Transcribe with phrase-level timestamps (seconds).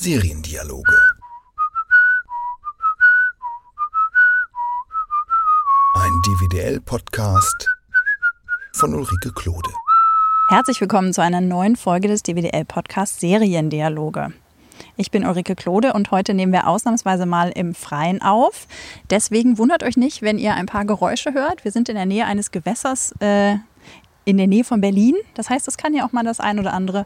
[0.00, 0.96] Seriendialoge.
[5.94, 7.68] Ein DVDL-Podcast
[8.74, 9.70] von Ulrike Klode.
[10.50, 14.32] Herzlich willkommen zu einer neuen Folge des DWDL-Podcasts Seriendialoge.
[14.96, 18.68] Ich bin Ulrike Klode und heute nehmen wir ausnahmsweise mal im Freien auf.
[19.10, 21.64] Deswegen wundert euch nicht, wenn ihr ein paar Geräusche hört.
[21.64, 23.56] Wir sind in der Nähe eines Gewässers äh,
[24.24, 25.16] in der Nähe von Berlin.
[25.34, 27.04] Das heißt, es kann ja auch mal das ein oder andere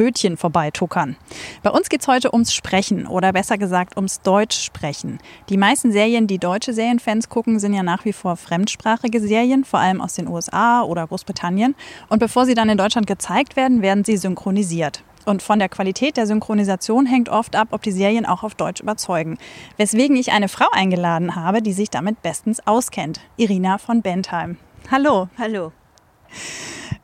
[0.00, 1.16] Bötchen vorbeituckern.
[1.62, 5.18] Bei uns geht es heute ums Sprechen oder besser gesagt ums Deutschsprechen.
[5.50, 9.78] Die meisten Serien, die deutsche Serienfans gucken, sind ja nach wie vor fremdsprachige Serien, vor
[9.78, 11.74] allem aus den USA oder Großbritannien.
[12.08, 15.04] Und bevor sie dann in Deutschland gezeigt werden, werden sie synchronisiert.
[15.26, 18.80] Und von der Qualität der Synchronisation hängt oft ab, ob die Serien auch auf Deutsch
[18.80, 19.36] überzeugen.
[19.76, 23.20] Weswegen ich eine Frau eingeladen habe, die sich damit bestens auskennt.
[23.36, 24.56] Irina von Bentheim.
[24.90, 25.28] Hallo.
[25.36, 25.72] Hallo.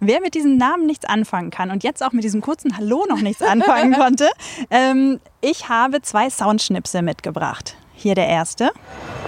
[0.00, 3.20] Wer mit diesem Namen nichts anfangen kann und jetzt auch mit diesem kurzen Hallo noch
[3.20, 4.28] nichts anfangen konnte,
[4.70, 7.76] ähm, ich habe zwei Soundschnipsel mitgebracht.
[7.94, 8.70] Hier der erste.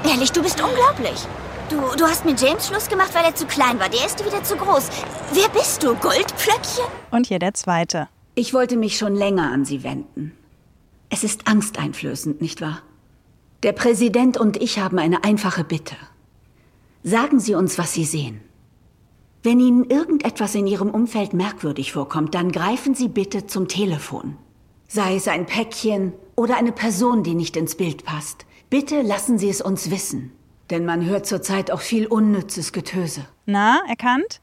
[0.04, 1.26] Ehrlich, du bist unglaublich.
[1.70, 3.88] Du, du hast mit James Schluss gemacht, weil er zu klein war.
[3.88, 4.88] Der ist wieder zu groß.
[5.32, 6.84] Wer bist du, Goldplöckchen?
[7.10, 8.08] Und hier der zweite.
[8.34, 10.32] Ich wollte mich schon länger an Sie wenden.
[11.10, 12.82] Es ist angsteinflößend, nicht wahr?
[13.62, 15.96] Der Präsident und ich haben eine einfache Bitte.
[17.02, 18.40] Sagen Sie uns, was Sie sehen.
[19.42, 24.36] Wenn Ihnen irgendetwas in Ihrem Umfeld merkwürdig vorkommt, dann greifen Sie bitte zum Telefon.
[24.88, 28.46] Sei es ein Päckchen oder eine Person, die nicht ins Bild passt.
[28.68, 30.32] Bitte lassen Sie es uns wissen.
[30.70, 33.26] Denn man hört zurzeit auch viel unnützes Getöse.
[33.46, 34.40] Na, erkannt?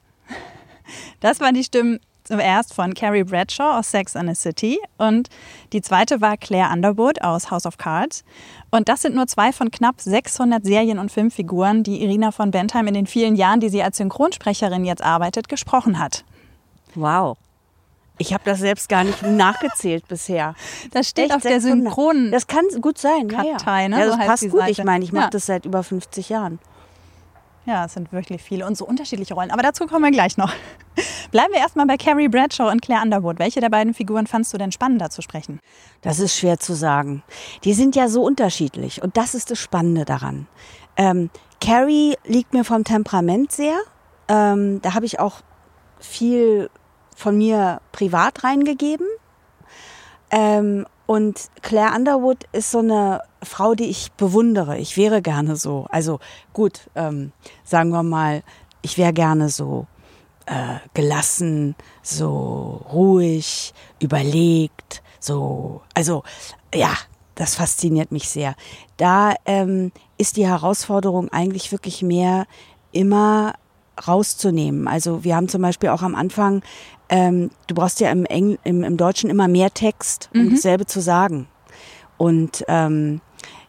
[1.20, 5.30] Das waren die Stimmen zuerst von Carrie Bradshaw aus Sex and the City und
[5.72, 8.24] die zweite war Claire Underwood aus House of Cards.
[8.72, 12.88] Und das sind nur zwei von knapp 600 Serien- und Filmfiguren, die Irina von Bentheim
[12.88, 16.26] in den vielen Jahren, die sie als Synchronsprecherin jetzt arbeitet, gesprochen hat.
[16.96, 17.38] Wow.
[18.18, 20.56] Ich habe das selbst gar nicht nachgezählt bisher.
[20.92, 22.32] Das steht Echt auf der Synchron.
[22.32, 23.28] Das kann gut sein.
[23.28, 23.88] Kartei.
[23.88, 24.00] Ne?
[24.00, 24.68] ja das so passt gut.
[24.68, 25.30] Ich meine, ich mache ja.
[25.30, 26.60] das seit über 50 Jahren.
[27.66, 29.50] Ja, es sind wirklich viele und so unterschiedliche Rollen.
[29.50, 30.54] Aber dazu kommen wir gleich noch.
[31.32, 33.40] Bleiben wir erstmal bei Carrie Bradshaw und Claire Underwood.
[33.40, 35.60] Welche der beiden Figuren fandst du denn spannender zu sprechen?
[36.02, 37.24] Das ist schwer zu sagen.
[37.64, 40.48] Die sind ja so unterschiedlich und das ist das Spannende daran.
[40.96, 43.78] Ähm, Carrie liegt mir vom Temperament sehr.
[44.28, 45.42] Ähm, da habe ich auch
[46.00, 46.70] viel
[47.16, 49.08] von mir privat reingegeben.
[50.30, 54.78] Ähm, und Claire Underwood ist so eine Frau, die ich bewundere.
[54.78, 55.86] Ich wäre gerne so.
[55.90, 56.20] Also
[56.54, 57.32] gut, ähm,
[57.64, 58.44] sagen wir mal,
[58.82, 59.88] ich wäre gerne so
[60.48, 65.82] äh, gelassen, so ruhig, überlegt, so.
[65.94, 66.24] Also
[66.74, 66.94] ja,
[67.36, 68.56] das fasziniert mich sehr.
[68.98, 72.48] Da ähm, ist die Herausforderung eigentlich wirklich mehr
[72.92, 73.54] immer
[74.08, 74.88] rauszunehmen.
[74.88, 76.62] Also wir haben zum Beispiel auch am Anfang,
[77.10, 80.52] ähm, du brauchst ja im, Engl im, im Deutschen immer mehr Text, um mhm.
[80.52, 81.48] dasselbe zu sagen.
[82.18, 83.22] Und ähm,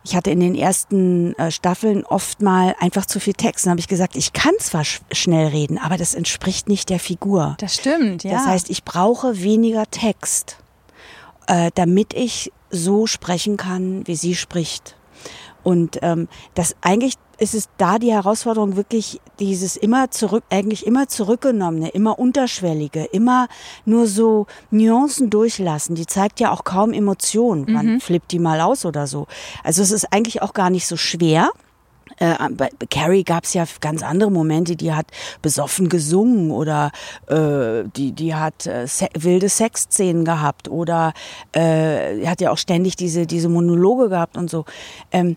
[0.05, 3.67] ich hatte in den ersten äh, Staffeln oft mal einfach zu viel Text.
[3.67, 7.01] Dann habe ich gesagt, ich kann zwar sch schnell reden, aber das entspricht nicht der
[7.01, 7.57] Figur.
[7.59, 8.31] Das stimmt, ja.
[8.31, 10.59] Das heißt, ich brauche weniger Text,
[11.49, 14.97] äh, damit ich so sprechen kann, wie sie spricht.
[15.65, 21.09] Und ähm, das eigentlich ist es da die Herausforderung wirklich dieses immer zurück, eigentlich immer
[21.09, 23.49] zurückgenommene, immer unterschwellige, immer
[23.85, 25.95] nur so Nuancen durchlassen.
[25.95, 27.71] Die zeigt ja auch kaum Emotionen.
[27.71, 28.01] Man mhm.
[28.01, 29.27] flippt die mal aus oder so.
[29.63, 31.51] Also es ist eigentlich auch gar nicht so schwer.
[32.19, 35.07] Äh, bei Carrie gab es ja ganz andere Momente, die hat
[35.43, 36.93] besoffen gesungen oder
[37.27, 41.13] äh, die, die hat äh, se wilde Sexszenen gehabt oder
[41.53, 44.65] äh, hat ja auch ständig diese, diese Monologe gehabt und so.
[45.11, 45.37] Ähm,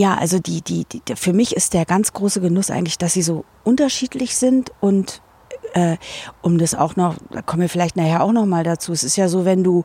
[0.00, 3.20] ja, also die, die, die, für mich ist der ganz große Genuss eigentlich, dass sie
[3.20, 5.20] so unterschiedlich sind und
[5.74, 5.98] äh,
[6.40, 8.92] um das auch noch, da kommen wir vielleicht nachher auch noch mal dazu.
[8.92, 9.84] Es ist ja so, wenn du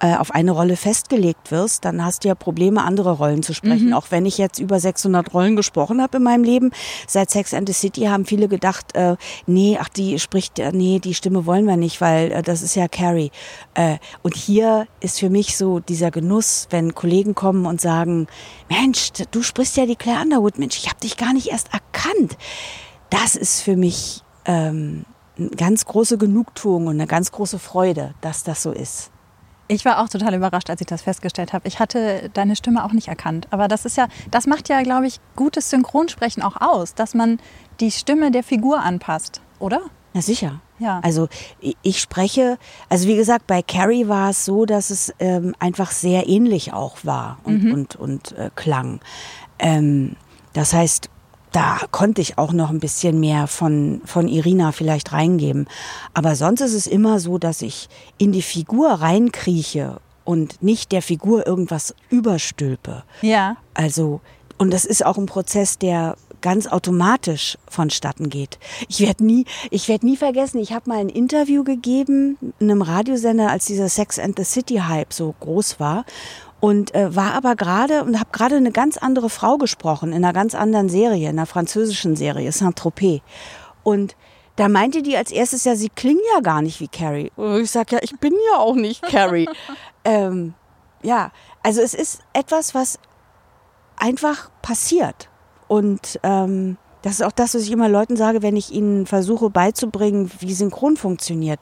[0.00, 3.88] äh, auf eine Rolle festgelegt wirst, dann hast du ja Probleme, andere Rollen zu sprechen.
[3.88, 3.92] Mhm.
[3.94, 6.70] Auch wenn ich jetzt über 600 Rollen gesprochen habe in meinem Leben,
[7.06, 9.16] seit Sex and the City haben viele gedacht, äh,
[9.46, 12.76] nee, ach, die spricht, äh, nee, die Stimme wollen wir nicht, weil äh, das ist
[12.76, 13.30] ja Carrie.
[13.74, 18.28] Äh, und hier ist für mich so dieser Genuss, wenn Kollegen kommen und sagen,
[18.68, 22.36] Mensch, du sprichst ja die Claire Underwood, Mensch, ich habe dich gar nicht erst erkannt.
[23.10, 25.04] Das ist für mich ähm,
[25.38, 29.10] eine ganz große Genugtuung und eine ganz große Freude, dass das so ist.
[29.68, 31.68] Ich war auch total überrascht, als ich das festgestellt habe.
[31.68, 33.46] Ich hatte deine Stimme auch nicht erkannt.
[33.50, 37.38] Aber das ist ja, das macht ja, glaube ich, gutes Synchronsprechen auch aus, dass man
[37.80, 39.82] die Stimme der Figur anpasst, oder?
[40.14, 40.60] Na sicher.
[40.78, 41.00] Ja.
[41.02, 41.28] Also
[41.82, 42.56] ich spreche,
[42.88, 46.98] also wie gesagt, bei Carrie war es so, dass es ähm, einfach sehr ähnlich auch
[47.02, 47.72] war und, mhm.
[47.72, 49.00] und, und äh, klang.
[49.58, 50.16] Ähm,
[50.52, 51.10] das heißt,
[51.58, 55.66] da konnte ich auch noch ein bisschen mehr von, von Irina vielleicht reingeben.
[56.14, 61.02] Aber sonst ist es immer so, dass ich in die Figur reinkrieche und nicht der
[61.02, 63.02] Figur irgendwas überstülpe.
[63.22, 63.56] Ja.
[63.74, 64.20] Also,
[64.56, 68.60] und das ist auch ein Prozess, der ganz automatisch vonstatten geht.
[68.88, 72.82] Ich werde nie, ich werde nie vergessen, ich habe mal ein Interview gegeben in einem
[72.82, 76.04] Radiosender, als dieser Sex and the City Hype so groß war
[76.60, 80.32] und äh, war aber gerade und habe gerade eine ganz andere Frau gesprochen in einer
[80.32, 83.20] ganz anderen Serie, in einer französischen Serie, Saint-Tropez.
[83.82, 84.16] Und
[84.56, 87.30] da meinte die als erstes ja, sie klingen ja gar nicht wie Carrie.
[87.36, 89.48] Und ich sag ja, ich bin ja auch nicht Carrie.
[90.04, 90.54] ähm,
[91.02, 91.30] ja,
[91.62, 92.98] also es ist etwas, was
[93.96, 95.28] einfach passiert.
[95.68, 99.50] Und ähm, das ist auch das, was ich immer Leuten sage, wenn ich ihnen versuche
[99.50, 101.60] beizubringen, wie Synchron funktioniert.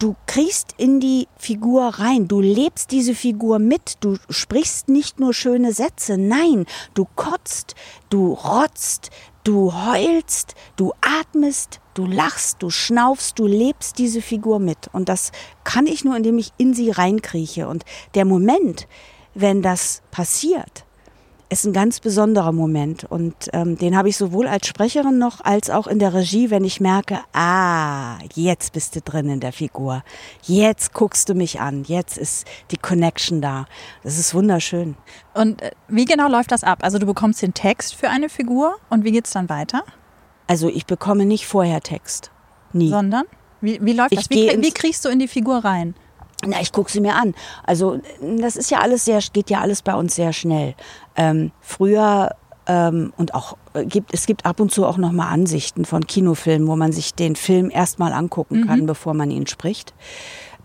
[0.00, 5.34] Du kriegst in die Figur rein, du lebst diese Figur mit, du sprichst nicht nur
[5.34, 6.64] schöne Sätze, nein,
[6.94, 7.74] du kotzt,
[8.08, 9.10] du rotzt,
[9.44, 14.88] du heulst, du atmest, du lachst, du schnaufst, du lebst diese Figur mit.
[14.90, 15.32] Und das
[15.64, 17.68] kann ich nur, indem ich in sie reinkrieche.
[17.68, 18.88] Und der Moment,
[19.34, 20.86] wenn das passiert,
[21.50, 25.68] ist ein ganz besonderer Moment und ähm, den habe ich sowohl als Sprecherin noch als
[25.68, 30.04] auch in der Regie, wenn ich merke, ah, jetzt bist du drin in der Figur,
[30.44, 33.66] jetzt guckst du mich an, jetzt ist die Connection da.
[34.04, 34.96] Das ist wunderschön.
[35.34, 36.78] Und äh, wie genau läuft das ab?
[36.82, 39.82] Also du bekommst den Text für eine Figur und wie geht's dann weiter?
[40.46, 42.30] Also ich bekomme nicht vorher Text,
[42.72, 42.90] nie.
[42.90, 43.24] Sondern?
[43.60, 44.30] Wie, wie läuft Ich das?
[44.30, 45.94] Wie, wie kriegst du in die Figur rein?
[46.46, 47.34] Na, ich gucke sie mir an.
[47.64, 48.00] Also
[48.38, 50.74] das ist ja alles sehr, geht ja alles bei uns sehr schnell.
[51.16, 52.30] Ähm, früher
[52.66, 56.06] ähm, und auch äh, gibt es gibt ab und zu auch noch mal Ansichten von
[56.06, 59.94] Kinofilmen, wo man sich den Film erstmal angucken kann, bevor man ihn spricht.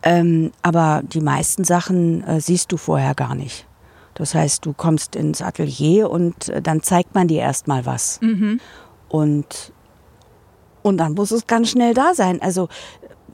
[0.04, 3.66] Ähm, aber die meisten Sachen äh, siehst du vorher gar nicht.
[4.14, 8.20] Das heißt, du kommst ins Atelier und äh, dann zeigt man dir erstmal was.
[9.10, 9.74] Und
[10.84, 12.40] und dann muss es ganz schnell da sein.
[12.44, 12.70] Also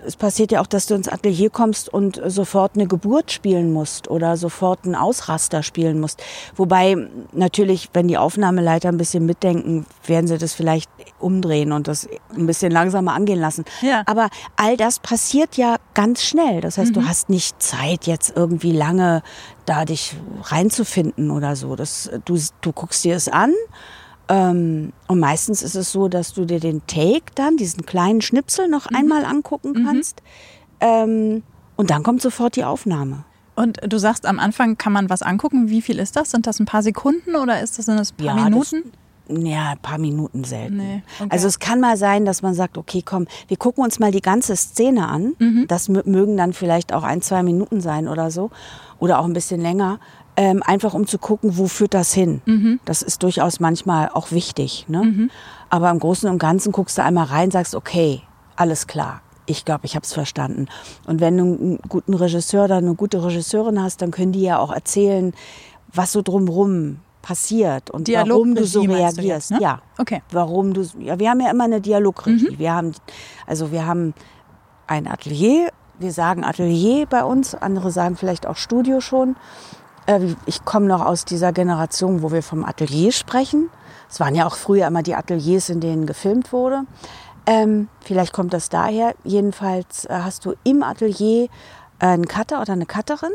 [0.06, 4.10] es passiert ja auch, dass du ins Atelier kommst und sofort eine Geburt spielen musst
[4.10, 6.22] oder sofort einen Ausraster spielen musst.
[6.56, 6.96] Wobei
[7.32, 10.90] natürlich, wenn die Aufnahmeleiter ein bisschen mitdenken, werden sie das vielleicht
[11.20, 13.66] umdrehen und das ein bisschen langsamer angehen lassen.
[13.82, 14.04] Ja.
[14.06, 16.62] Aber all das passiert ja ganz schnell.
[16.62, 19.22] Das heißt, du hast nicht Zeit, jetzt irgendwie lange
[19.66, 21.76] da dich reinzufinden oder so.
[21.76, 23.54] Das, du, du guckst dir es an.
[24.32, 28.70] Ähm, und meistens ist es so, dass du dir den Take dann, diesen kleinen Schnipsel
[28.70, 30.22] noch einmal angucken kannst.
[30.80, 31.44] Ähm,
[31.76, 33.26] und dann kommt sofort die Aufnahme.
[33.56, 35.70] Und du sagst, am Anfang kann man was angucken.
[35.70, 36.32] Wie viel ist das?
[36.32, 38.92] Sind das ein paar Sekunden oder ist das, sind das ein paar Ja, das- Minuten?
[39.48, 40.78] Ja, ein paar Minuten selten.
[40.78, 41.30] Nee, okay.
[41.30, 44.22] Also es kann mal sein, dass man sagt, okay, komm, wir gucken uns mal die
[44.22, 45.36] ganze Szene an.
[45.40, 45.66] Mhm.
[45.70, 48.50] Das mö- mögen dann vielleicht auch ein, zwei Minuten sein oder so.
[49.00, 50.00] Oder auch ein bisschen länger.
[50.38, 52.42] Ähm, einfach um zu gucken, wo führt das hin.
[52.46, 52.80] Mhm.
[52.86, 54.86] Das ist durchaus manchmal auch wichtig.
[54.88, 55.30] Ne?
[55.70, 58.22] Aber im Großen und Ganzen guckst du einmal rein, sagst, okay,
[58.56, 59.22] alles klar.
[59.46, 60.68] Ich glaube, ich habe es verstanden.
[61.06, 64.60] Und wenn du einen guten Regisseur oder eine gute Regisseurin hast, dann können die ja
[64.60, 65.34] auch erzählen,
[65.94, 69.52] was so drumrum passiert und warum du so meinst du reagierst.
[69.52, 69.60] jetzt, ne?
[69.62, 69.82] Ja.
[69.98, 70.22] Okay.
[70.32, 72.58] Warum du ja, wir haben ja immer eine Dialogregie.
[72.58, 72.94] Wir haben
[73.46, 74.14] also wir haben
[74.88, 75.70] ein Atelier,
[76.00, 79.36] wir sagen Atelier bei uns, andere sagen vielleicht auch Studio schon.
[80.06, 83.70] Äh, Ich komme noch aus dieser Generation, wo wir vom Atelier sprechen.
[84.10, 86.84] Es waren ja auch früher immer die Ateliers, in denen gefilmt wurde.
[87.46, 89.16] Ähm, vielleicht kommt das daher.
[89.24, 91.48] Jedenfalls äh, hast du im Atelier äh,
[92.06, 93.32] einen Cutter oder eine Cutterin,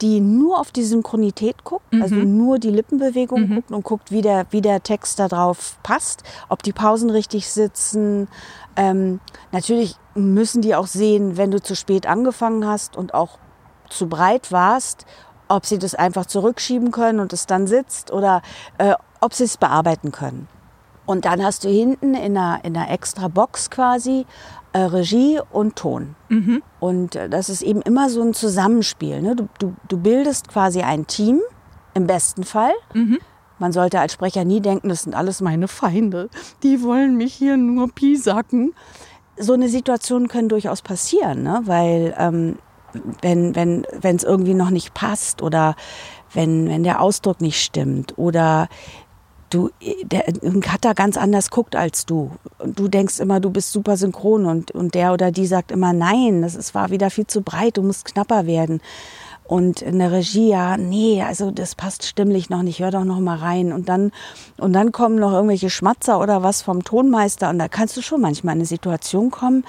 [0.00, 4.46] die nur auf die Synchronität guckt, also nur die Lippenbewegung guckt und guckt, wie der,
[4.50, 8.26] wie der Text da drauf passt, ob die Pausen richtig sitzen.
[8.74, 9.20] Ähm,
[9.52, 13.38] natürlich müssen die auch sehen, wenn du zu spät angefangen hast und auch
[13.90, 15.06] zu breit warst,
[15.52, 18.42] ob sie das einfach zurückschieben können und es dann sitzt oder
[18.78, 20.48] äh, ob sie es bearbeiten können.
[21.04, 24.24] Und dann hast du hinten in einer, in einer extra Box quasi
[24.72, 26.14] äh, Regie und Ton.
[26.80, 29.20] Und äh, das ist eben immer so ein Zusammenspiel.
[29.20, 29.36] Ne?
[29.36, 31.40] Du, du, du bildest quasi ein Team,
[31.94, 32.72] im besten Fall.
[33.58, 36.30] Man sollte als Sprecher nie denken, das sind alles meine Feinde.
[36.62, 38.74] Die wollen mich hier nur piesacken.
[39.36, 41.60] So eine Situation können durchaus passieren, ne?
[41.64, 42.56] weil ähm,
[43.20, 45.76] wenn wenn wenn es irgendwie noch nicht passt oder
[46.32, 48.68] wenn wenn der Ausdruck nicht stimmt oder
[49.50, 49.70] du
[50.02, 52.32] der, ein Cutter ganz anders guckt als du.
[52.58, 55.92] Und du denkst immer du bist super synchron und und der oder die sagt immer
[55.92, 58.80] nein das ist war wieder viel zu breit du musst knapper werden.
[59.44, 63.20] Und in der Regie ja nee also das passt stimmlich noch nicht hör doch noch
[63.20, 63.72] mal rein.
[63.72, 64.12] Und dann
[64.58, 68.20] und dann kommen noch irgendwelche Schmatzer oder was vom Tonmeister und da kannst du schon
[68.20, 69.64] manchmal in eine Situation kommen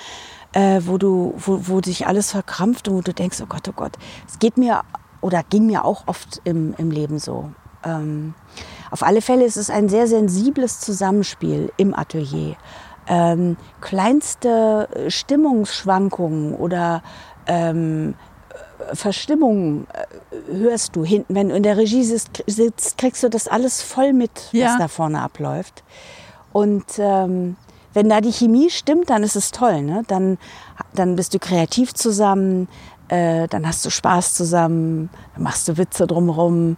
[0.54, 3.74] äh, wo du wo, wo sich alles verkrampft und wo du denkst oh Gott oh
[3.76, 3.94] Gott
[4.28, 4.82] es geht mir
[5.22, 7.52] oder ging mir auch oft im, im Leben so
[7.84, 8.34] ähm,
[8.92, 12.56] auf alle Fälle ist es ein sehr sensibles Zusammenspiel im Atelier.
[13.08, 17.02] Ähm, kleinste Stimmungsschwankungen oder
[17.48, 18.14] ähm,
[18.94, 21.36] Verstimmungen äh, hörst du hinten.
[21.36, 24.68] Wenn du in der Regie sitzt, sitzt kriegst du das alles voll mit, Ja.
[24.68, 25.84] was da vorne abläuft.
[26.54, 27.56] Und ähm,
[27.94, 29.82] wenn da die Chemie stimmt, dann ist es toll.
[29.82, 30.04] Ne?
[30.08, 30.38] Dann,
[30.94, 32.68] dann bist du kreativ zusammen,
[33.08, 36.78] äh, dann hast du Spaß zusammen, dann machst du Witze drumherum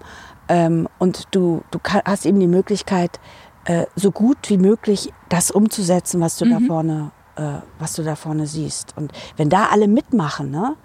[0.49, 3.19] ähm, und du, du ka- hast eben die Möglichkeit,
[3.65, 8.15] äh, so gut wie möglich das umzusetzen, was du da vorne, äh, was du da
[8.15, 8.93] vorne siehst.
[8.95, 10.75] Und wenn da alle mitmachen, ne,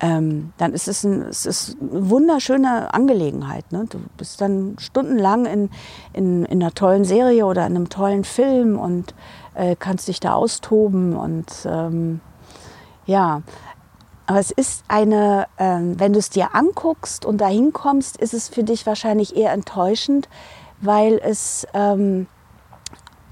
[0.00, 3.72] ähm, dann ist es, ein, es ist eine wunderschöne Angelegenheit.
[3.72, 3.86] Ne?
[3.88, 5.70] Du bist dann stundenlang in,
[6.12, 9.14] in, in einer tollen Serie oder in einem tollen Film und
[9.58, 12.20] äh, kannst dich da austoben und ähm,
[13.06, 13.42] ja.
[14.26, 18.48] Aber es ist eine, ähm, wenn du es dir anguckst und dahin kommst, ist es
[18.48, 20.28] für dich wahrscheinlich eher enttäuschend,
[20.82, 22.26] weil es ähm,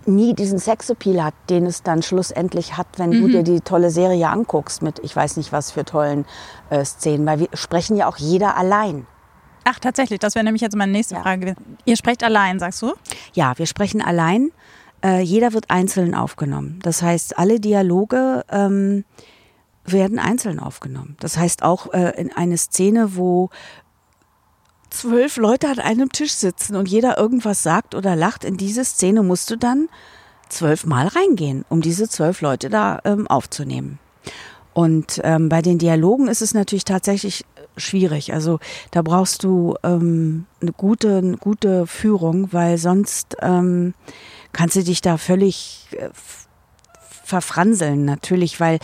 [0.06, 4.28] nie diesen Sexappeal hat, den es dann schlussendlich hat, wenn du dir die tolle Serie
[4.28, 6.24] anguckst mit ich weiß nicht was für tollen
[6.70, 9.06] äh, Szenen, weil wir sprechen ja auch jeder allein.
[9.64, 11.22] Ach, tatsächlich, das wäre nämlich jetzt meine nächste Ja.
[11.22, 11.76] Frage gewesen.
[11.84, 12.94] Ihr sprecht allein, sagst du?
[13.34, 14.52] Ja, wir sprechen allein.
[15.06, 16.80] Äh, jeder wird einzeln aufgenommen.
[16.82, 19.04] Das heißt, alle Dialoge ähm,
[19.84, 21.16] werden einzeln aufgenommen.
[21.20, 23.50] Das heißt auch äh, in eine Szene, wo
[24.90, 29.22] zwölf Leute an einem Tisch sitzen und jeder irgendwas sagt oder lacht, in diese Szene
[29.22, 29.88] musst du dann
[30.48, 34.00] zwölfmal reingehen, um diese zwölf Leute da ähm, aufzunehmen.
[34.74, 37.44] Und ähm, bei den Dialogen ist es natürlich tatsächlich
[37.76, 38.32] schwierig.
[38.32, 38.58] Also
[38.90, 43.94] da brauchst du ähm, eine gute, eine gute Führung, weil sonst ähm,
[44.56, 46.08] kannst du dich da völlig äh,
[47.24, 48.78] verfranseln, natürlich, weil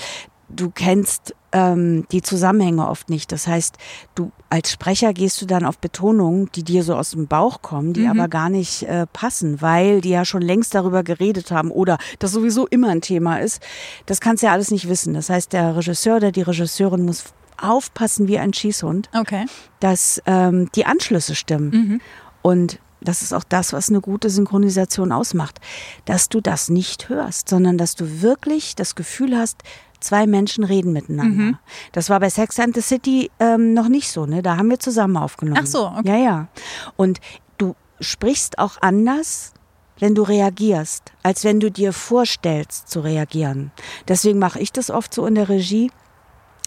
[0.51, 3.33] du kennst ähm, die Zusammenhänge oft nicht.
[3.33, 3.79] Das heißt,
[4.15, 7.95] du als Sprecher gehst du dann auf Betonungen, die dir so aus dem Bauch kommen,
[7.95, 11.97] die aber gar nicht äh, passen, weil die ja schon längst darüber geredet haben oder
[12.19, 13.63] das sowieso immer ein Thema ist.
[14.05, 15.15] Das kannst du ja alles nicht wissen.
[15.15, 17.25] Das heißt, der Regisseur oder die Regisseurin muss
[17.59, 19.47] aufpassen wie ein Schießhund Okay.
[19.81, 22.01] dass ähm, die Anschlüsse stimmen.
[22.43, 25.61] Und das ist auch das, was eine gute Synchronisation ausmacht,
[26.05, 29.63] dass du das nicht hörst, sondern dass du wirklich das Gefühl hast,
[30.01, 31.59] zwei Menschen reden miteinander.
[31.93, 34.43] Das war bei Sex and the City ähm, noch nicht so, ne?
[34.43, 35.61] Da haben wir zusammen aufgenommen.
[35.63, 36.09] Ach so, okay.
[36.09, 36.49] Ja, ja.
[36.97, 37.21] Und
[37.59, 39.53] du sprichst auch anders,
[39.99, 43.71] wenn du reagierst, als wenn du dir vorstellst zu reagieren.
[44.09, 45.93] Deswegen mache ich das oft so in der Regie,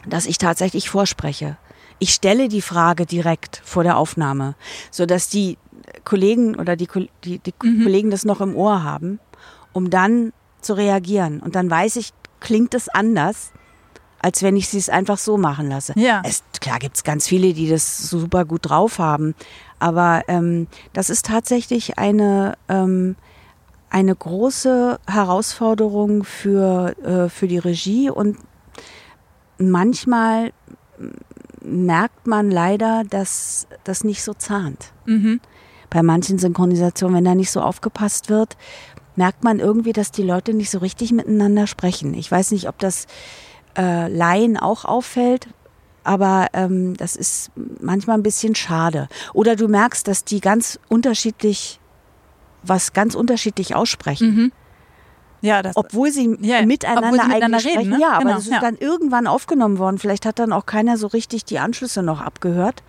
[0.08, 1.58] dass ich tatsächlich vorspreche.
[2.00, 4.56] Ich stelle die Frage direkt vor der Aufnahme,
[4.92, 5.58] so dass die
[6.04, 6.88] Kollegen oder die,
[7.24, 9.20] die, die Kollegen das noch im Ohr haben,
[9.74, 11.40] um dann zu reagieren.
[11.40, 13.52] Und dann weiß ich, klingt es anders,
[14.20, 15.94] als wenn ich sie es einfach so machen lasse.
[15.96, 16.22] Ja.
[16.26, 19.36] Es, klar gibt es ganz viele, die das super gut drauf haben,
[19.80, 23.16] aber ähm, das ist tatsächlich eine, ähm,
[23.90, 28.38] eine große Herausforderung für, äh, für die Regie und
[29.58, 30.52] manchmal
[31.66, 34.92] merkt man leider, dass das nicht so zahnt.
[35.90, 38.58] Bei manchen Synchronisationen, wenn da nicht so aufgepasst wird,
[39.16, 42.14] merkt man irgendwie, dass die Leute nicht so richtig miteinander sprechen.
[42.14, 43.08] Ich weiß nicht, ob das
[43.78, 45.48] äh, Laien auch auffällt,
[46.04, 49.08] aber ähm, das ist manchmal ein bisschen schade.
[49.34, 51.80] Oder du merkst, dass die ganz unterschiedlich,
[52.64, 54.52] was ganz unterschiedlich aussprechen.
[55.46, 55.76] Ja, das.
[55.78, 57.90] Obwohl sie Ja, miteinander Obwohl sie miteinander reden, sprechen.
[57.92, 58.00] ne?
[58.02, 58.60] Ja, aber Genau, das ist ja.
[58.60, 59.98] dann irgendwann aufgenommen worden.
[60.00, 62.84] Vielleicht hat dann auch keiner so richtig die Anschlüsse noch abgehört.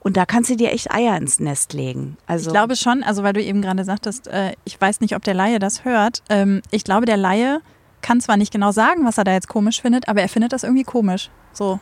[0.00, 2.16] Und da kannst du dir echt Eier ins Nest legen.
[2.26, 5.22] Also Ich glaube schon, also weil du eben gerade sagtest, äh, ich weiß nicht, ob
[5.22, 6.22] der Laie das hört.
[6.28, 7.60] Ähm, ich glaube, der Laie
[8.00, 10.64] kann zwar nicht genau sagen, was er da jetzt komisch findet, aber er findet das
[10.64, 11.30] irgendwie komisch.
[11.52, 11.78] So.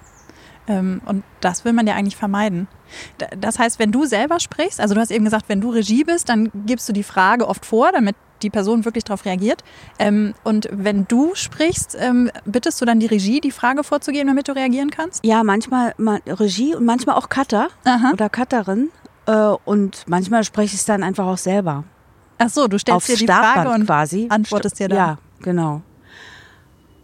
[0.68, 2.68] Ähm, und das will man ja eigentlich vermeiden.
[3.38, 6.28] Das heißt, wenn du selber sprichst, also du hast eben gesagt, wenn du Regie bist,
[6.28, 9.62] dann gibst du die Frage oft vor, damit die Person wirklich darauf reagiert.
[9.98, 14.48] Ähm, und wenn du sprichst, ähm, bittest du dann die Regie, die Frage vorzugeben, damit
[14.48, 15.24] du reagieren kannst?
[15.24, 18.10] Ja, manchmal ma- Regie und manchmal auch Cutter Aha.
[18.12, 18.90] oder Cutterin.
[19.26, 19.32] Äh,
[19.64, 21.84] und manchmal spreche ich es dann einfach auch selber.
[22.38, 24.26] Ach so, du stellst Aufs dir die Startband Frage und quasi.
[24.30, 24.96] antwortest dir dann.
[24.98, 25.82] Ja, genau.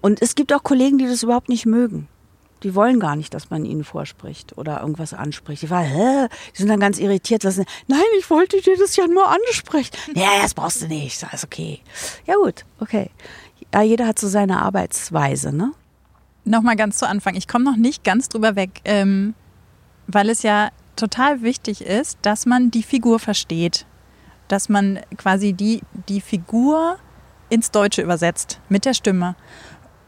[0.01, 2.09] Und es gibt auch Kollegen, die das überhaupt nicht mögen.
[2.63, 5.63] Die wollen gar nicht, dass man ihnen vorspricht oder irgendwas anspricht.
[5.63, 6.29] Die, war, hä?
[6.55, 7.45] die sind dann ganz irritiert.
[7.45, 9.95] Was, Nein, ich wollte dir das ja nur ansprechen.
[10.15, 11.23] Ja, das brauchst du nicht.
[11.23, 11.81] Das ist okay.
[12.27, 13.11] Ja gut, okay.
[13.75, 15.73] Ja, jeder hat so seine Arbeitsweise, ne?
[16.45, 17.35] Nochmal ganz zu Anfang.
[17.35, 19.35] Ich komme noch nicht ganz drüber weg, ähm,
[20.07, 23.85] weil es ja total wichtig ist, dass man die Figur versteht.
[24.49, 26.99] Dass man quasi die, die Figur
[27.49, 29.35] ins Deutsche übersetzt mit der Stimme.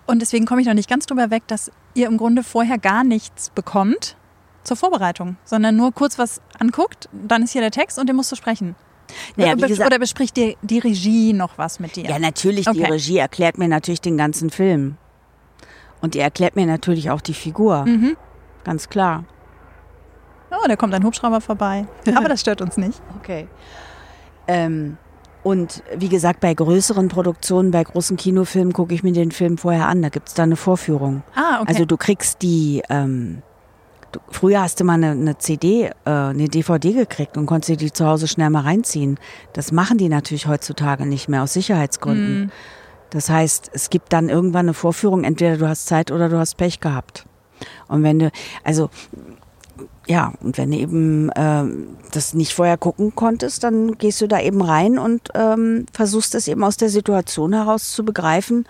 [0.06, 3.04] Und deswegen komme ich noch nicht ganz drüber weg, dass ihr im Grunde vorher gar
[3.04, 4.16] nichts bekommt
[4.64, 8.30] zur Vorbereitung, sondern nur kurz was anguckt, dann ist hier der Text und den musst
[8.32, 8.74] du sprechen.
[9.36, 12.04] Naja, gesagt- Oder bespricht dir die Regie noch was mit dir?
[12.04, 12.92] Ja, natürlich, die Okay.
[12.92, 14.96] Regie erklärt mir natürlich den ganzen Film.
[16.00, 17.84] Und die erklärt mir natürlich auch die Figur.
[17.86, 18.16] Mhm.
[18.64, 19.24] ganz klar.
[20.50, 21.86] Oh, da kommt ein Hubschrauber vorbei.
[22.14, 23.00] Aber das stört uns nicht.
[23.18, 23.48] Okay.
[24.46, 24.96] Ähm,
[25.42, 29.86] und wie gesagt, bei größeren Produktionen, bei großen Kinofilmen gucke ich mir den Film vorher
[29.88, 30.02] an.
[30.02, 31.22] Da gibt es da eine Vorführung.
[31.34, 31.68] Ah, okay.
[31.68, 33.42] Also du kriegst die, ähm,
[34.12, 37.76] du, früher hast du mal eine, eine CD, äh, eine DVD gekriegt und konntest dir
[37.76, 39.18] die zu Hause schnell mal reinziehen.
[39.52, 42.40] Das machen die natürlich heutzutage nicht mehr aus Sicherheitsgründen.
[42.40, 42.50] Mhm.
[43.10, 46.56] Das heißt, es gibt dann irgendwann eine Vorführung, entweder du hast Zeit oder du hast
[46.56, 47.24] Pech gehabt.
[47.88, 48.30] Und wenn du,
[48.64, 48.90] also
[50.08, 54.40] ja, und wenn du eben ähm, das nicht vorher gucken konntest, dann gehst du da
[54.40, 58.66] eben rein und ähm, versuchst es eben aus der Situation heraus zu begreifen.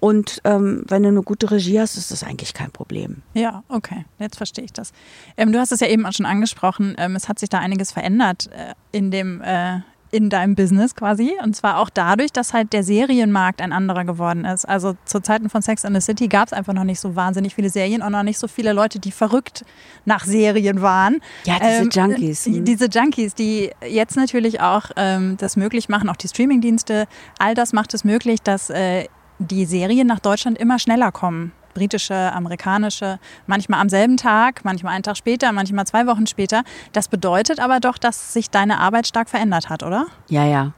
[0.00, 3.22] Und ähm, wenn du eine gute Regie hast, ist das eigentlich kein Problem.
[3.34, 4.92] Ja, okay, jetzt verstehe ich das.
[5.36, 7.92] Ähm, du hast es ja eben auch schon angesprochen, ähm, es hat sich da einiges
[7.92, 9.80] verändert äh, in dem äh,
[10.10, 11.32] in deinem Business quasi.
[11.42, 14.66] Und zwar auch dadurch, dass halt der Serienmarkt ein anderer geworden ist.
[14.66, 17.54] Also zu Zeiten von Sex in the City gab es einfach noch nicht so wahnsinnig
[17.54, 19.64] viele Serien und noch nicht so viele Leute, die verrückt
[20.04, 21.20] nach Serien waren.
[21.44, 22.46] Ja, diese Junkies.
[22.46, 27.06] äh, Diese Junkies, die jetzt natürlich auch ähm, das möglich machen, auch die Streamingdienste,
[27.38, 29.06] all das macht es möglich, dass äh,
[29.38, 35.02] die Serien nach Deutschland immer schneller kommen britische, amerikanische, manchmal am selben Tag, manchmal einen
[35.02, 36.62] Tag später, manchmal zwei Wochen später.
[36.92, 40.06] Das bedeutet aber doch, dass sich deine Arbeit stark verändert hat, oder?
[40.28, 40.72] Ja, ja.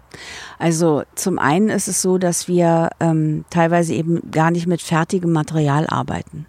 [0.59, 5.32] Also zum einen ist es so, dass wir ähm, teilweise eben gar nicht mit fertigem
[5.32, 6.47] Material arbeiten.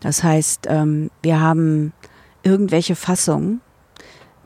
[0.00, 1.92] Das heißt, ähm, wir haben
[2.42, 3.60] irgendwelche Fassungen,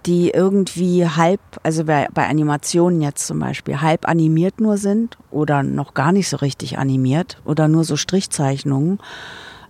[0.07, 5.63] die irgendwie halb, also bei, bei Animationen jetzt zum Beispiel, halb animiert nur sind oder
[5.63, 8.99] noch gar nicht so richtig animiert oder nur so Strichzeichnungen.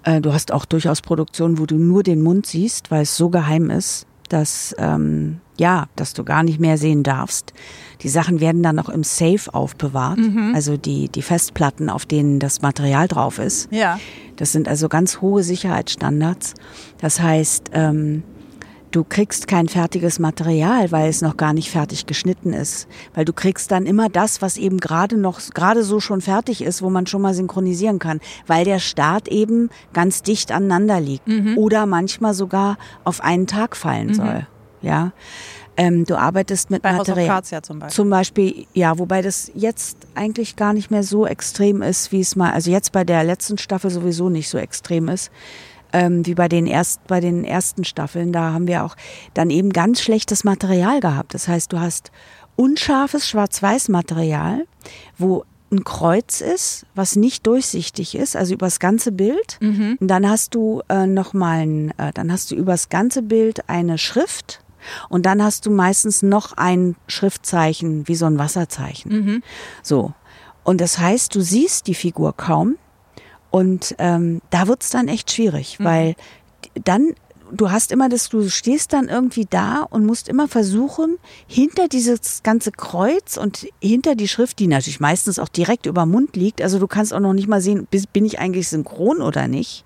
[0.05, 3.29] Äh, du hast auch durchaus Produktionen, wo du nur den Mund siehst, weil es so
[3.29, 7.53] geheim ist, dass ähm, ja, dass du gar nicht mehr sehen darfst.
[8.01, 10.19] Die Sachen werden dann noch im Safe aufbewahrt,
[10.55, 13.71] also die die Festplatten, auf denen das Material drauf ist.
[13.71, 14.01] Ja.
[14.37, 16.55] Das sind also ganz hohe Sicherheitsstandards.
[16.99, 18.23] Das heißt, ähm,
[18.93, 22.87] du kriegst kein fertiges Material, weil es noch gar nicht fertig geschnitten ist.
[23.14, 26.83] Weil du kriegst dann immer das, was eben gerade noch, gerade so schon fertig ist,
[26.83, 28.21] wo man schon mal synchronisieren kann.
[28.47, 31.27] Weil der Start eben ganz dicht aneinander liegt.
[31.57, 34.47] Oder manchmal sogar auf einen Tag fallen soll.
[34.83, 35.12] Ja.
[35.77, 37.29] Ähm, du arbeitest mit Bei House of Material.
[37.29, 37.95] Cards ja zum Beispiel.
[37.95, 42.37] Zum Beispiel, ja, wobei das jetzt eigentlich gar nicht mehr so extrem ist, wie es
[42.37, 45.31] mal, also jetzt bei der letzten Staffel sowieso nicht so extrem ist,
[45.92, 48.33] ähm, wie bei den, erst, bei den ersten Staffeln.
[48.33, 48.96] Da haben wir auch
[49.35, 51.35] dann eben ganz schlechtes Material gehabt.
[51.35, 52.11] Das heißt, du hast
[52.57, 54.66] unscharfes Schwarz-Weiß-Material,
[55.18, 59.59] wo ein Kreuz ist, was nicht durchsichtig ist, also übers ganze Bild.
[60.00, 63.68] Und dann hast du äh, noch mal ein, äh, dann hast du übers ganze Bild
[63.70, 64.61] eine Schrift
[65.09, 69.11] und dann hast du meistens noch ein Schriftzeichen, wie so ein Wasserzeichen.
[69.83, 70.12] So.
[70.64, 72.76] Und das heißt, du siehst die Figur kaum.
[73.53, 76.17] Und ähm, da wird's dann echt schwierig, weil
[76.83, 77.15] dann,
[77.53, 82.43] du hast immer das, du stehst dann irgendwie da und musst immer versuchen, hinter dieses
[82.43, 86.62] ganze Kreuz und hinter die Schrift, die natürlich meistens auch direkt über dem Mund liegt,
[86.62, 89.85] also du kannst auch noch nicht mal sehen, bin ich eigentlich synchron oder nicht,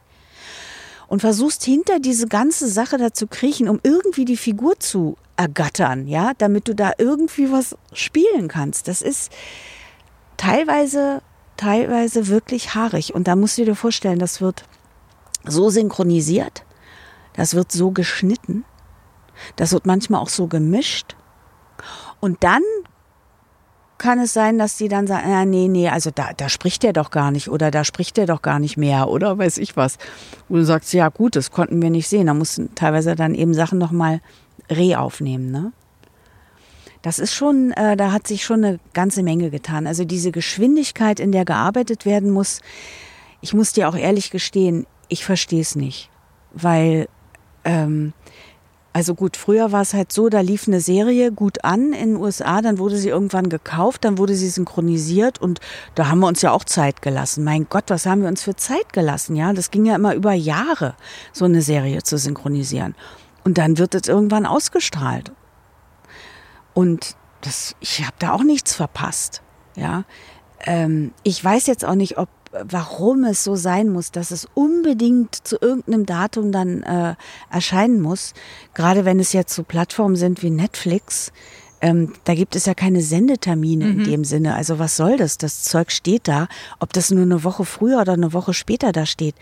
[1.08, 6.06] und versuchst hinter diese ganze Sache da zu kriechen, um irgendwie die Figur zu ergattern,
[6.06, 8.88] ja, damit du da irgendwie was spielen kannst.
[8.88, 9.30] Das ist
[10.36, 11.20] teilweise,
[11.56, 13.14] teilweise wirklich haarig.
[13.14, 14.64] Und da musst du dir vorstellen, das wird
[15.44, 16.64] so synchronisiert,
[17.34, 18.64] das wird so geschnitten,
[19.56, 21.16] das wird manchmal auch so gemischt.
[22.20, 22.62] Und dann
[23.98, 26.92] kann es sein, dass die dann sagen, ja, nee, nee, also da, da spricht der
[26.92, 29.96] doch gar nicht oder da spricht der doch gar nicht mehr oder weiß ich was.
[30.48, 32.26] Wo du sagst, ja gut, das konnten wir nicht sehen.
[32.26, 34.20] Da mussten teilweise dann eben Sachen nochmal
[34.70, 35.72] re aufnehmen, ne?
[37.06, 39.86] Das ist schon, äh, da hat sich schon eine ganze Menge getan.
[39.86, 42.62] Also diese Geschwindigkeit, in der gearbeitet werden muss,
[43.40, 46.10] ich muss dir auch ehrlich gestehen, ich verstehe es nicht.
[46.52, 47.06] Weil,
[47.62, 48.12] ähm,
[48.92, 52.16] also gut, früher war es halt so, da lief eine Serie gut an in den
[52.16, 55.60] USA, dann wurde sie irgendwann gekauft, dann wurde sie synchronisiert und
[55.94, 57.44] da haben wir uns ja auch Zeit gelassen.
[57.44, 59.52] Mein Gott, was haben wir uns für Zeit gelassen, ja?
[59.52, 60.96] Das ging ja immer über Jahre,
[61.32, 62.96] so eine Serie zu synchronisieren.
[63.44, 65.30] Und dann wird es irgendwann ausgestrahlt.
[66.76, 69.40] Und das, ich habe da auch nichts verpasst.
[69.76, 70.04] Ja,
[70.66, 75.34] ähm, ich weiß jetzt auch nicht, ob warum es so sein muss, dass es unbedingt
[75.34, 77.14] zu irgendeinem Datum dann äh,
[77.50, 78.34] erscheinen muss.
[78.74, 81.32] Gerade wenn es jetzt so Plattformen sind wie Netflix,
[81.80, 84.54] ähm, da gibt es ja keine Sendetermine in dem Sinne.
[84.54, 85.38] Also was soll das?
[85.38, 86.46] Das Zeug steht da.
[86.78, 89.34] Ob das nur eine Woche früher oder eine Woche später da steht,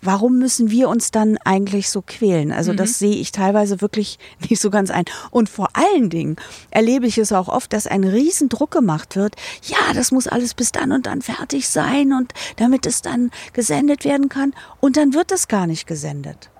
[0.00, 2.52] warum müssen wir uns dann eigentlich so quälen?
[2.52, 5.04] Also das sehe ich teilweise wirklich nicht so ganz ein.
[5.30, 6.36] Und vor allen Dingen
[6.70, 9.36] erlebe ich es auch oft, dass ein Riesendruck gemacht wird.
[9.64, 14.04] Ja, das muss alles bis dann und dann fertig sein und damit es dann gesendet
[14.04, 14.54] werden kann.
[14.80, 16.50] Und dann wird es gar nicht gesendet.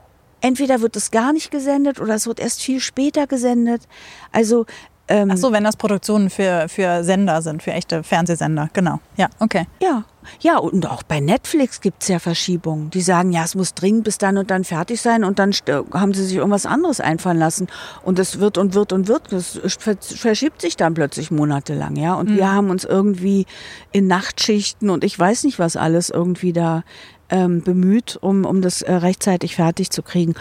[0.41, 3.89] entweder wird es gar nicht gesendet oder es wird erst viel später gesendet.
[4.31, 4.67] Also
[5.09, 9.01] ähm, Ach so, wenn das Produktionen für, für Sender sind, für echte Fernsehsender, genau.
[9.17, 9.67] Ja, okay.
[9.81, 10.05] Ja,
[10.41, 12.91] ja, und auch bei Netflix gibt's ja Verschiebungen.
[12.91, 15.53] Die sagen, ja, es muss dringend bis dann und dann fertig sein und dann
[15.93, 17.67] haben sie sich irgendwas anderes einfallen lassen.
[18.03, 19.33] Und es wird und wird und wird.
[19.33, 22.15] Das ver- verschiebt sich dann plötzlich monatelang, ja.
[22.15, 23.47] Und wir haben uns irgendwie
[23.93, 26.83] in Nachtschichten und ich weiß nicht was alles irgendwie da
[27.29, 30.35] ähm, bemüht, um, um das äh, rechtzeitig fertig zu kriegen.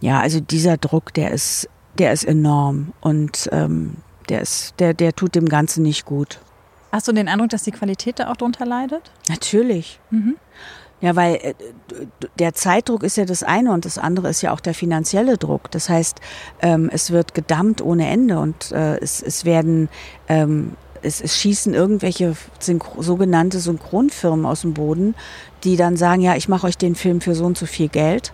[0.00, 1.68] Ja, also dieser Druck, der ist,
[1.98, 3.96] der ist enorm und ähm,
[4.28, 6.40] der ist, der, der tut dem Ganzen nicht gut.
[6.96, 9.10] Hast du den Eindruck, dass die Qualität da auch drunter leidet?
[9.28, 10.00] Natürlich.
[11.02, 11.54] Ja, weil äh,
[12.38, 15.70] der Zeitdruck ist ja das eine und das andere ist ja auch der finanzielle Druck.
[15.72, 16.22] Das heißt,
[16.62, 19.90] ähm, es wird gedammt ohne Ende und äh, es, es werden,
[20.28, 25.14] ähm, es, es schießen irgendwelche Synchro sogenannte Synchronfirmen aus dem Boden,
[25.64, 28.32] die dann sagen, ja, ich mache euch den Film für so und so viel Geld.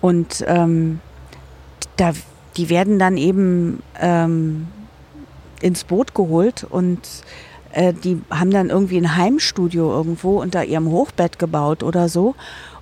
[0.00, 1.00] Und ähm,
[1.98, 2.12] da,
[2.56, 4.68] die werden dann eben ähm,
[5.60, 7.00] ins Boot geholt und
[7.72, 12.34] äh, die haben dann irgendwie ein Heimstudio irgendwo unter ihrem Hochbett gebaut oder so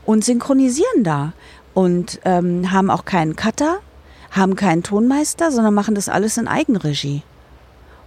[0.04, 1.32] und synchronisieren da
[1.74, 3.78] und ähm, haben auch keinen Cutter,
[4.30, 7.22] haben keinen Tonmeister, sondern machen das alles in Eigenregie.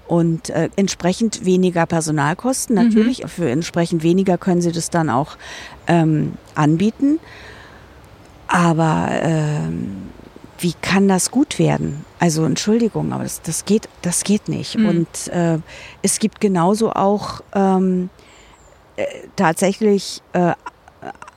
[0.07, 3.21] Und äh, entsprechend weniger Personalkosten, natürlich.
[3.27, 5.37] Für entsprechend weniger können sie das dann auch
[5.85, 7.19] ähm, anbieten.
[8.47, 10.09] Aber ähm,
[10.57, 12.05] wie kann das gut werden?
[12.19, 14.75] Also Entschuldigung, aber das, das geht, das geht nicht.
[14.75, 15.59] Und äh,
[16.01, 18.09] es gibt genauso auch ähm,
[18.97, 19.05] äh,
[19.37, 20.53] tatsächlich äh,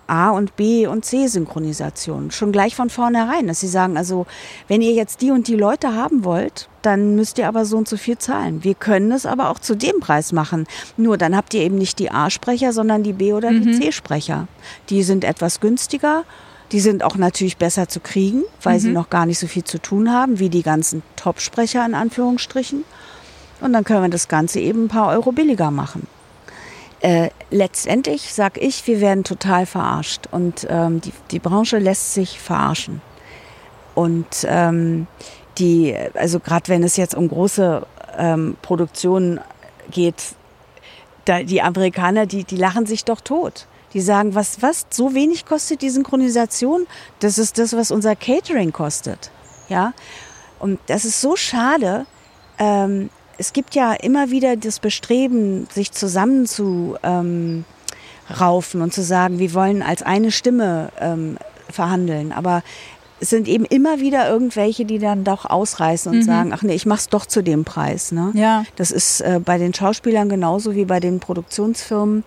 [0.09, 2.33] A und B und C Synchronisation.
[2.33, 4.27] Schon gleich von vornherein, dass sie sagen, also
[4.69, 7.89] wenn ihr jetzt die und die Leute haben wollt, dann müsst ihr aber so und
[7.89, 8.65] so viel zahlen.
[8.65, 10.67] Wir können es aber auch zu dem Preis machen.
[10.97, 14.49] Nur dann habt ihr eben nicht die A-Sprecher, sondern die B- oder die C-Sprecher.
[14.91, 16.25] Die sind etwas günstiger.
[16.73, 19.79] Die sind auch natürlich besser zu kriegen, weil sie noch gar nicht so viel zu
[19.79, 22.85] tun haben, wie die ganzen Top-Sprecher in Anführungsstrichen.
[23.61, 26.07] Und dann können wir das Ganze eben ein paar Euro billiger machen.
[27.01, 32.39] Äh, letztendlich sag ich, wir werden total verarscht und ähm, die, die Branche lässt sich
[32.41, 33.03] verarschen.
[33.95, 35.07] Und ähm,
[35.59, 39.41] die, also gerade wenn es jetzt um große ähm, Produktionen
[39.91, 40.35] geht,
[41.25, 43.67] da, die Amerikaner, die, die lachen sich doch tot.
[43.95, 46.87] Die sagen, was, was, so wenig kostet die Synchronisation?
[47.21, 49.31] Das ist das, was unser Catering kostet.
[49.69, 49.93] Ja.
[50.59, 52.07] Und das ist so schade.
[52.59, 57.65] Ähm, es gibt ja immer wieder das Bestreben, sich zusammen zu ähm,
[58.41, 61.37] raufen und zu sagen, wir wollen als eine Stimme ähm,
[61.69, 62.33] verhandeln.
[62.33, 62.63] Aber
[63.21, 66.87] es sind eben immer wieder irgendwelche, die dann doch ausreißen und sagen, ach nee, ich
[66.87, 68.11] mach's doch zu dem Preis.
[68.11, 68.33] Ne?
[68.35, 68.65] Ja.
[68.77, 72.25] Das ist äh, bei den Schauspielern genauso wie bei den Produktionsfirmen.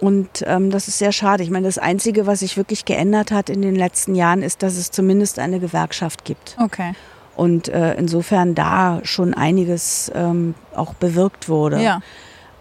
[0.00, 1.42] Und ähm, das ist sehr schade.
[1.42, 4.76] Ich meine, das Einzige, was sich wirklich geändert hat in den letzten Jahren, ist, dass
[4.76, 6.56] es zumindest eine Gewerkschaft gibt.
[6.58, 6.94] Okay.
[7.36, 11.82] Und äh, insofern da schon einiges ähm, auch bewirkt wurde.
[11.82, 12.00] Ja.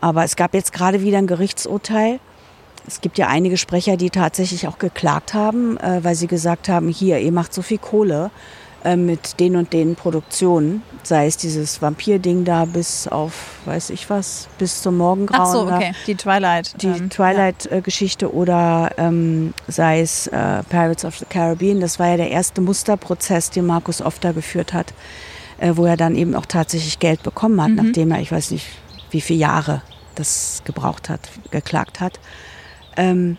[0.02, 2.20] Aber es gab jetzt gerade wieder ein Gerichtsurteil.
[2.88, 6.90] Es gibt ja einige Sprecher, die tatsächlich auch geklagt haben, äh, weil sie gesagt haben,
[6.90, 8.32] hier, ihr macht so viel Kohle
[8.84, 13.34] äh, mit den und den Produktionen, sei es dieses Vampir-Ding da bis auf,
[13.66, 15.42] weiß ich was, bis zum Morgengrauen.
[15.42, 15.94] Ach so, da okay.
[16.08, 16.82] Die Twilight.
[16.82, 21.82] die ähm, Twilight-Geschichte oder ähm, sei es äh, Pirates of the Caribbean.
[21.82, 24.94] Das war ja der erste Musterprozess, den Markus Ofter geführt hat,
[25.58, 28.68] äh, wo er dann eben auch tatsächlich Geld bekommen hat, nachdem er, ich weiß nicht,
[29.12, 29.82] wie viele Jahre
[30.16, 32.20] das gebraucht hat, geklagt hat.
[32.96, 33.38] Ähm,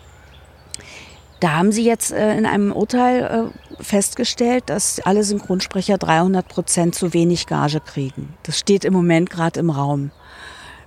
[1.41, 3.49] da haben sie jetzt äh, in einem Urteil
[3.79, 8.33] äh, festgestellt, dass alle Synchronsprecher 300 Prozent zu wenig Gage kriegen.
[8.43, 10.11] Das steht im Moment gerade im Raum.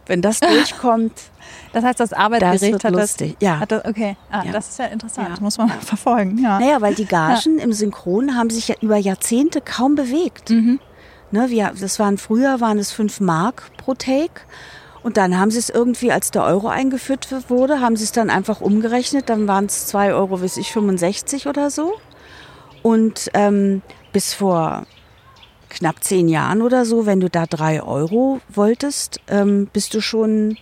[0.06, 1.12] Wenn das durchkommt,
[1.72, 3.00] Das heißt, das Das Arbeitsgericht wird hat das.
[3.00, 3.58] lustig, ja.
[3.60, 4.52] Hat das, okay, ah, Ja.
[4.52, 5.28] das ist ja interessant.
[5.36, 5.42] Ja.
[5.42, 6.38] Muss man mal verfolgen.
[6.38, 6.58] Ja.
[6.60, 10.50] Naja, weil die Gagen im Synchron haben sich ja über Jahrzehnte kaum bewegt.
[10.50, 14.42] Ne, wir, das waren früher waren es fünf Mark pro Take.
[15.04, 18.30] Und dann haben sie es irgendwie, als der Euro eingeführt wurde, haben sie es dann
[18.30, 19.28] einfach umgerechnet.
[19.28, 21.92] Dann waren es zwei Euro, weiß ich, 65 oder so.
[22.82, 23.82] Und ähm,
[24.14, 24.86] bis vor
[25.68, 30.56] knapp zehn Jahren oder so, wenn du da drei Euro wolltest, ähm, bist du schon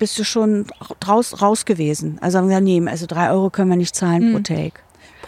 [0.00, 0.66] bist du schon
[1.06, 2.18] raus, raus gewesen.
[2.22, 4.80] Also haben wir nee, also drei Euro können wir nicht zahlen pro Take.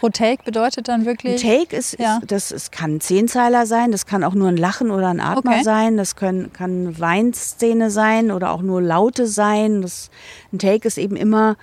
[0.03, 1.41] Pro Take bedeutet dann Ein wirklich.
[1.41, 2.19] Take ist, Ja.
[2.19, 5.21] ist das es kann ein Zehnzeiler sein, das kann auch nur ein Lachen oder ein
[5.21, 5.63] Atmer Okay.
[5.63, 9.81] sein, das können, kann eine Weinszene sein oder auch nur Laute sein.
[9.81, 10.11] Das,
[10.53, 11.57] ein Take ist eben immer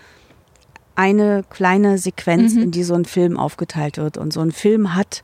[0.96, 2.62] eine kleine Sequenz, Mhm.
[2.64, 4.18] in die so ein Film aufgeteilt wird.
[4.18, 5.22] Und so ein Film hat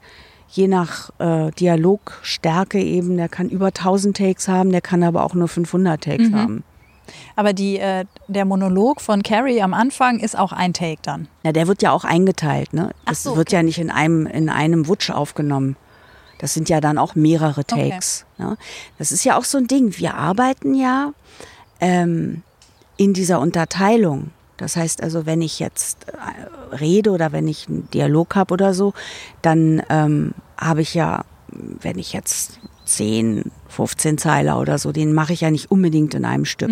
[0.49, 5.33] je nach äh, Dialogstärke eben, der kann über 1000 Takes haben, der kann aber auch
[5.35, 6.35] nur 500 Takes Mhm.
[6.35, 6.63] haben.
[7.35, 11.27] Aber die, äh, der Monolog von Carrie am Anfang ist auch ein Take dann.
[11.43, 12.91] Ja, der wird ja auch eingeteilt, ne?
[13.05, 13.57] Das so, wird okay.
[13.57, 15.75] ja nicht in einem, in einem Wutsch aufgenommen.
[16.39, 17.89] Das sind ja dann auch mehrere Okay.
[17.89, 18.25] Takes.
[18.37, 18.57] Ne?
[18.97, 19.97] Das ist ja auch so ein Ding.
[19.97, 21.13] Wir arbeiten ja
[21.79, 22.43] ähm,
[22.97, 24.31] in dieser Unterteilung.
[24.57, 28.73] Das heißt also, wenn ich jetzt äh, rede oder wenn ich einen Dialog habe oder
[28.73, 28.93] so,
[29.41, 35.33] dann ähm, habe ich ja, wenn ich jetzt 10, 15 Zeiler oder so, den mache
[35.33, 36.69] ich ja nicht unbedingt in einem Stück.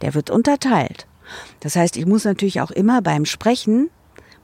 [0.00, 1.06] Der wird unterteilt.
[1.60, 3.90] Das heißt, ich muss natürlich auch immer beim Sprechen,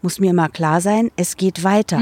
[0.01, 1.99] muss mir immer klar sein, es geht weiter.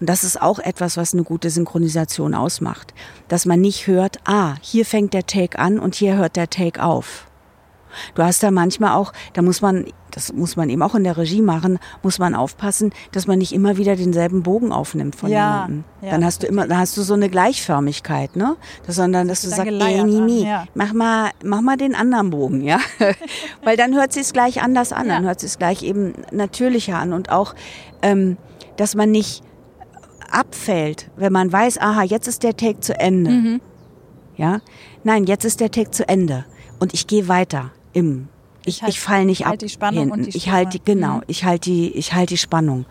[0.00, 2.94] Und das ist auch etwas, was eine gute Synchronisation ausmacht.
[3.26, 6.82] Dass man nicht hört, ah, hier fängt der Take an und hier hört der Take
[6.82, 7.26] auf.
[8.14, 9.86] Du hast da manchmal auch, da muss man,
[10.18, 13.52] das muss man eben auch in der Regie machen, muss man aufpassen, dass man nicht
[13.52, 15.84] immer wieder denselben Bogen aufnimmt von Ja, jemandem.
[16.02, 18.56] ja, dann hast du immer, dann hast du so eine Gleichförmigkeit, ne?
[18.84, 20.64] Das, sondern dass du sagst, ey, nee, ja.
[20.74, 22.80] mach mal, mach mal den anderen Bogen, ja?
[23.62, 27.30] Weil dann hört sich's gleich anders an, dann hört sich's gleich eben natürlicher an und
[27.30, 27.54] auch,
[28.02, 28.38] ähm,
[28.76, 29.44] dass man nicht
[30.32, 33.30] abfällt, wenn man weiß, aha, jetzt ist der Take zu Ende.
[33.30, 33.60] Mhm.
[34.36, 34.62] Ja?
[35.04, 36.44] Nein, jetzt ist der Take zu Ende
[36.80, 38.26] und ich gehe weiter im
[38.68, 39.58] ich, Ich halt- ich fall nicht halt ab.
[39.60, 40.12] die Spannung hinten.
[40.20, 41.00] und die ich halte Stimme.
[41.00, 41.22] genau, Mhm.
[41.26, 42.84] ich halte die ich halte die Spannung.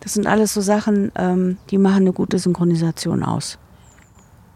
[0.00, 3.58] Das sind alles so Sachen, ähm, die machen eine gute Synchronisation aus.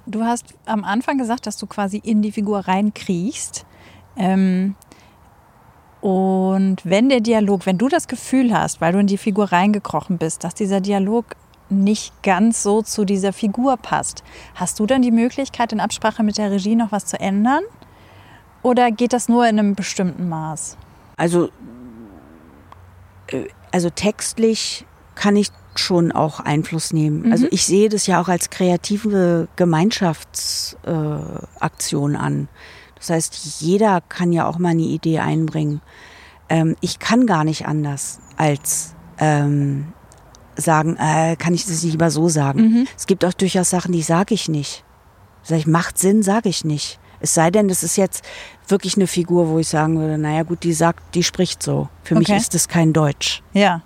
[0.07, 3.65] Du hast am Anfang gesagt, dass du quasi in die Figur reinkriechst.
[4.17, 4.75] Ähm,
[6.01, 10.19] und wenn der Dialog, wenn du das Gefühl hast, weil du in die Figur reingekrochen
[10.19, 11.37] bist, dass dieser Dialog
[11.71, 16.37] nicht ganz so zu dieser Figur passt, hast du dann die Möglichkeit, in Absprache mit
[16.39, 17.63] der Regie noch was zu ändern?
[18.63, 20.77] Oder geht das nur in einem bestimmten Maß?
[21.17, 21.51] Also
[23.29, 27.33] äh, also textlich kann ich schon auch Einfluss nehmen.
[27.33, 32.49] Also ich sehe das ja auch als kreative Gemeinschaftsaktion äh, an.
[32.97, 35.81] Das heißt, jeder kann ja auch mal eine Idee einbringen.
[36.49, 39.93] Ähm, ich kann gar nicht anders als ähm,
[40.57, 42.87] sagen, äh, kann ich das nicht lieber so sagen.
[42.97, 44.85] Es gibt auch durchaus Sachen, die sage ich nicht.
[45.43, 47.01] Sag ich, macht Sinn, sage ich nicht.
[47.23, 48.25] Es sei denn, das ist jetzt
[48.69, 51.89] wirklich eine Figur, wo ich sagen würde, naja gut, die sagt, die spricht so.
[52.03, 52.37] Für mich Okay.
[52.37, 53.43] ist das kein Deutsch.
[53.53, 53.83] Ja.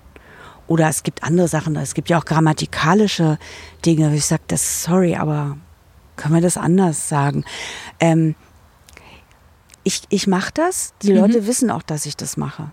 [0.66, 3.38] Oder es gibt andere Sachen, es gibt ja auch grammatikalische
[3.84, 5.56] Dinge, wo ich sage, das sorry, aber
[6.16, 7.44] können wir das anders sagen?
[8.00, 8.34] Ähm,
[9.84, 12.72] ich ich mache das, die Leute wissen auch, dass ich das mache.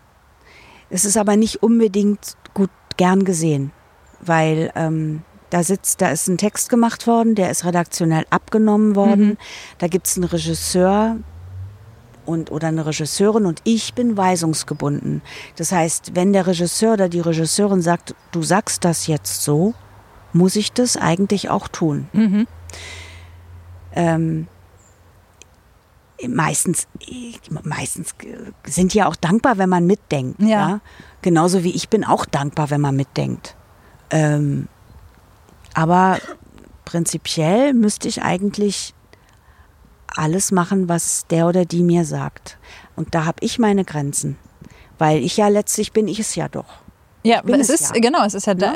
[0.90, 3.72] Es ist aber nicht unbedingt gut gern gesehen,
[4.22, 5.22] weil ähm,
[5.54, 9.38] da sitzt, da ist ein Text gemacht worden, der ist redaktionell abgenommen worden.
[9.78, 11.18] Da gibt es einen Regisseur,
[12.26, 15.22] und oder eine Regisseurin und ich bin weisungsgebunden.
[15.58, 19.74] Das heißt, wenn der Regisseur oder die Regisseurin sagt, du sagst das jetzt so,
[20.32, 22.08] muss ich das eigentlich auch tun.
[23.94, 24.48] Ähm,
[26.28, 26.88] meistens,
[27.64, 28.16] meistens
[28.66, 30.42] sind ja auch dankbar, wenn man mitdenkt.
[30.42, 30.48] Ja.
[30.48, 30.82] Ja.
[31.22, 33.56] Genauso wie ich bin auch dankbar, wenn man mitdenkt.
[34.10, 34.68] Ähm,
[35.74, 36.18] aber
[36.86, 38.94] prinzipiell müsste ich eigentlich
[40.16, 42.58] alles machen, was der oder die mir sagt.
[42.96, 44.38] Und da habe ich meine Grenzen.
[45.00, 46.66] Weil ich ja letztlich bin ich es ja doch.
[47.24, 48.02] Ja, bin es es ist, ja.
[48.02, 48.74] genau, es ist ja, da,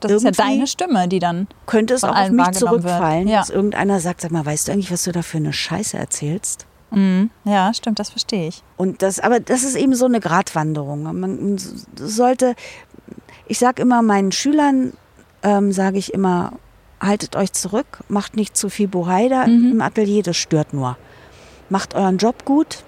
[0.00, 1.46] das ist ja Irgendwie- deine Stimme, die dann.
[1.66, 3.38] Könnte es auch auf mich zurückfallen, Ja.
[3.40, 6.66] dass irgendeiner sagt, sag mal, weißt du eigentlich, was du da für eine Scheiße erzählst?
[7.44, 8.62] Ja, stimmt, das verstehe ich.
[8.76, 11.02] Und das, aber das ist eben so eine Gratwanderung.
[11.04, 11.56] Man
[11.96, 12.54] sollte,
[13.46, 14.92] ich sage immer meinen Schülern,
[15.42, 16.52] ähm, sage ich immer,
[17.00, 20.96] haltet euch zurück, macht nicht zu viel Bohai da im Atelier, das stört nur.
[21.68, 22.84] Macht euren Job gut.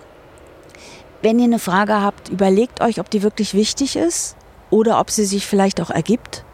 [1.22, 4.36] Wenn ihr eine Frage habt, überlegt euch, ob die wirklich wichtig ist
[4.70, 6.44] oder ob sie sich vielleicht auch ergibt.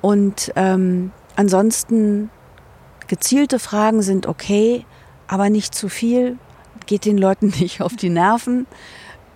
[0.00, 2.30] Und ähm, ansonsten
[3.08, 4.86] gezielte Fragen sind okay,
[5.26, 6.38] aber nicht zu viel.
[6.86, 8.66] Geht den Leuten nicht auf die Nerven.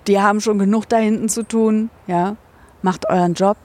[0.06, 1.90] Die haben schon genug da hinten zu tun.
[2.06, 2.36] Ja,
[2.82, 3.56] macht euren Job,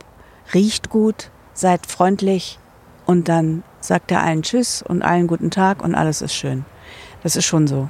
[0.54, 1.30] riecht gut,
[1.60, 2.60] seid freundlich
[3.06, 6.66] und dann sagt er allen Tschüss und allen guten Tag und alles ist schön.
[7.24, 7.90] Das ist schon so.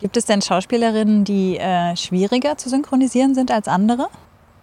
[0.00, 4.08] Gibt es denn Schauspielerinnen, die äh, schwieriger zu synchronisieren sind als andere?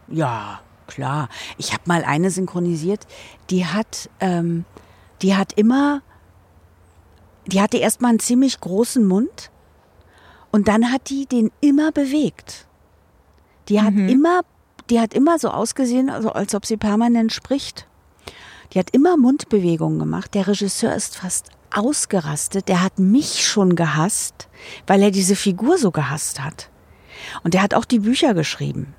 [0.08, 1.30] Ja, klar.
[1.58, 3.06] Ich habe mal eine synchronisiert,
[3.50, 4.66] die hat, ähm,
[5.22, 6.02] die hat immer,
[7.48, 9.52] die hatte erstmal einen ziemlich großen Mund
[10.52, 12.68] und dann hat die den immer bewegt.
[13.68, 14.42] Die hat immer,
[14.90, 17.88] die hat immer so ausgesehen, also als ob sie permanent spricht.
[18.74, 20.34] Die hat immer Mundbewegungen gemacht.
[20.34, 22.68] Der Regisseur ist fast ausgerastet.
[22.68, 24.48] Der hat mich schon gehasst,
[24.88, 26.70] weil er diese Figur so gehasst hat.
[27.44, 28.94] Und der hat auch die Bücher geschrieben.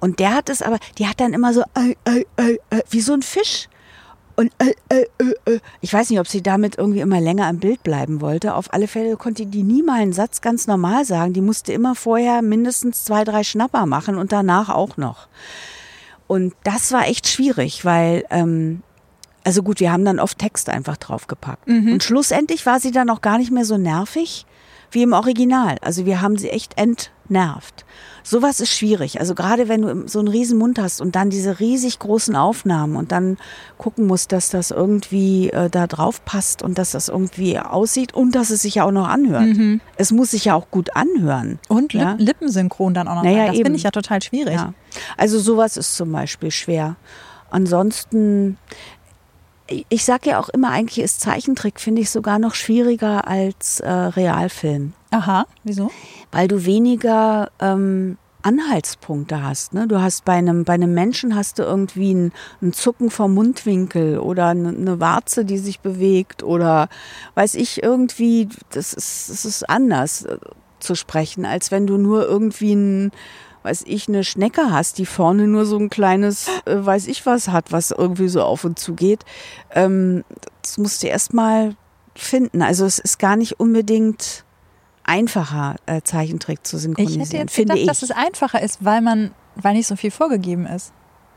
[0.00, 3.00] Und der hat es aber, die hat dann immer so, äh, äh, äh, äh, wie
[3.00, 3.68] so ein Fisch.
[4.36, 8.20] Und äh, äh, ich weiß nicht, ob sie damit irgendwie immer länger im Bild bleiben
[8.20, 8.54] wollte.
[8.54, 11.32] Auf alle Fälle konnte die nie mal einen Satz ganz normal sagen.
[11.32, 15.26] Die musste immer vorher mindestens zwei, drei Schnapper machen und danach auch noch.
[16.28, 18.82] Und das war echt schwierig, weil ähm,
[19.44, 21.66] also gut, wir haben dann oft Text einfach draufgepackt.
[21.68, 21.92] Mhm.
[21.94, 24.46] Und schlussendlich war sie dann auch gar nicht mehr so nervig
[24.90, 25.76] wie im Original.
[25.82, 27.84] Also wir haben sie echt entnervt.
[28.22, 29.20] Sowas ist schwierig.
[29.20, 32.96] Also gerade wenn du so einen riesen Mund hast und dann diese riesig großen Aufnahmen
[32.96, 33.36] und dann
[33.76, 38.34] gucken musst, dass das irgendwie äh, da drauf passt und dass das irgendwie aussieht und
[38.34, 39.46] dass es sich ja auch noch anhört.
[39.46, 39.80] Mhm.
[39.96, 41.58] Es muss sich ja auch gut anhören.
[41.68, 42.16] Und Lip Ja.
[42.18, 43.22] Lippensynchron dann auch noch.
[43.24, 44.54] Naja, das finde ich ja total schwierig.
[44.54, 44.72] Ja.
[45.16, 46.96] Also sowas ist zum Beispiel schwer.
[47.50, 48.58] Ansonsten,
[49.88, 53.90] ich sage ja auch immer, eigentlich ist Zeichentrick, finde ich, sogar noch schwieriger als äh,
[53.90, 55.90] Realfilm, Aha, wieso?
[56.32, 59.74] weil du weniger ähm, Anhaltspunkte hast.
[59.74, 59.86] Ne?
[59.86, 64.18] Du hast bei einem, bei einem Menschen hast du irgendwie ein, ein Zucken vom Mundwinkel
[64.18, 66.88] oder eine, eine Warze, die sich bewegt oder
[67.34, 70.38] weiß ich irgendwie, das ist, das ist anders äh,
[70.80, 73.12] zu sprechen, als wenn du nur irgendwie ein
[73.68, 77.48] weiß ich, eine Schnecke hast, die vorne nur so ein kleines, äh, weiß ich was
[77.48, 79.26] hat, was irgendwie so auf und zu geht.
[79.74, 80.24] Ähm,
[80.62, 81.76] das musst du erst mal
[82.14, 82.62] finden.
[82.62, 84.44] Also es ist gar nicht unbedingt
[85.04, 87.86] einfacher, äh, Zeichentrick zu Ich synchronisieren, hätte jetzt finde gedacht, ich.
[87.86, 90.94] dass es einfacher ist, weil man, weil nicht so viel vorgegeben ist.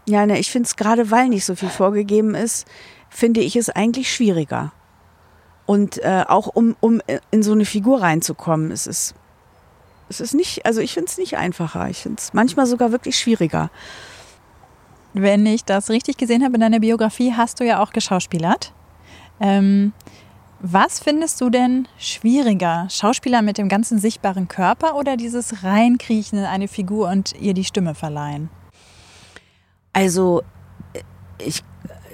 [0.07, 2.65] Ja, ne, ich finde es gerade, weil nicht so viel vorgegeben ist,
[3.09, 4.71] finde ich es eigentlich schwieriger.
[5.65, 9.15] Und äh, auch um, um in so eine Figur reinzukommen, es ist,
[10.11, 11.89] es ist nicht, also ich finde es nicht einfacher.
[11.89, 13.71] Ich finde es manchmal sogar wirklich schwieriger.
[15.13, 18.73] Wenn ich das richtig gesehen habe in deiner Biografie, hast du ja auch geschauspielert.
[19.39, 19.93] Ähm,
[20.59, 22.87] was findest du denn schwieriger?
[22.89, 27.63] Schauspieler mit dem ganzen sichtbaren Körper oder dieses Reinkriechen in eine Figur und ihr die
[27.63, 28.49] Stimme verleihen?
[29.93, 30.43] Also
[30.93, 31.01] äh,
[31.43, 31.63] ich,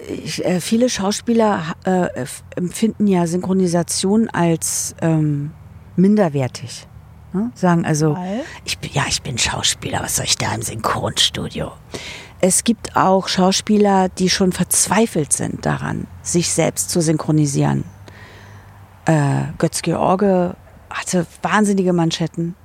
[0.08, 2.08] ich, äh, viele Schauspieler äh,
[2.56, 5.52] empfinden ja Synchronisation als ähm,
[5.96, 6.88] minderwertig.
[7.34, 7.52] Ne?
[7.56, 8.44] Sagen also, Weil?
[8.66, 11.72] ich bin, ja, ich bin Schauspieler, was soll ich da im Synchronstudio?
[12.40, 17.84] Es gibt auch Schauspieler, die schon verzweifelt sind daran, sich selbst zu synchronisieren.
[19.06, 20.56] Äh, Götz George
[20.90, 22.56] hatte wahnsinnige Manschetten.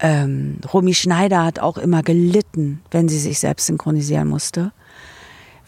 [0.00, 4.72] Ähm, Romy Schneider hat auch immer gelitten, wenn sie sich selbst synchronisieren musste,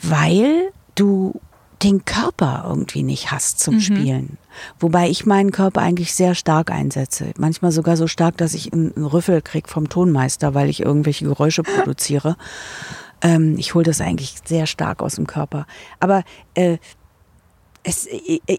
[0.02, 1.40] weil du
[1.82, 4.36] den Körper irgendwie nicht hast zum Spielen.
[4.78, 7.32] Wobei ich meinen Körper eigentlich sehr stark einsetze.
[7.38, 11.62] Manchmal sogar so stark, dass ich einen Rüffel krieg vom Tonmeister, weil ich irgendwelche Geräusche
[11.62, 12.36] produziere.
[13.22, 15.66] Ähm, ich hole das eigentlich sehr stark aus dem Körper.
[16.00, 16.22] Aber
[16.54, 16.76] äh,
[17.82, 18.06] es,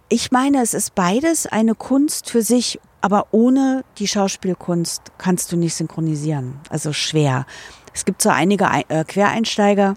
[0.09, 5.57] ich- meine, es ist beides eine Kunst für sich, aber ohne die Schauspielkunst kannst du
[5.57, 6.55] nicht synchronisieren.
[6.69, 7.45] Also schwer.
[7.93, 9.95] Es gibt so einige Ei- äh, Quereinsteiger,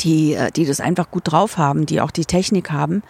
[0.00, 3.02] die, äh, die das einfach gut drauf haben, die auch die Technik haben.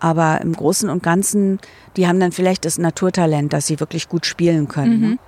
[0.00, 1.60] Aber im Großen und Ganzen,
[1.96, 5.00] die haben dann vielleicht das Naturtalent, dass sie wirklich gut spielen können.
[5.00, 5.18] Ne?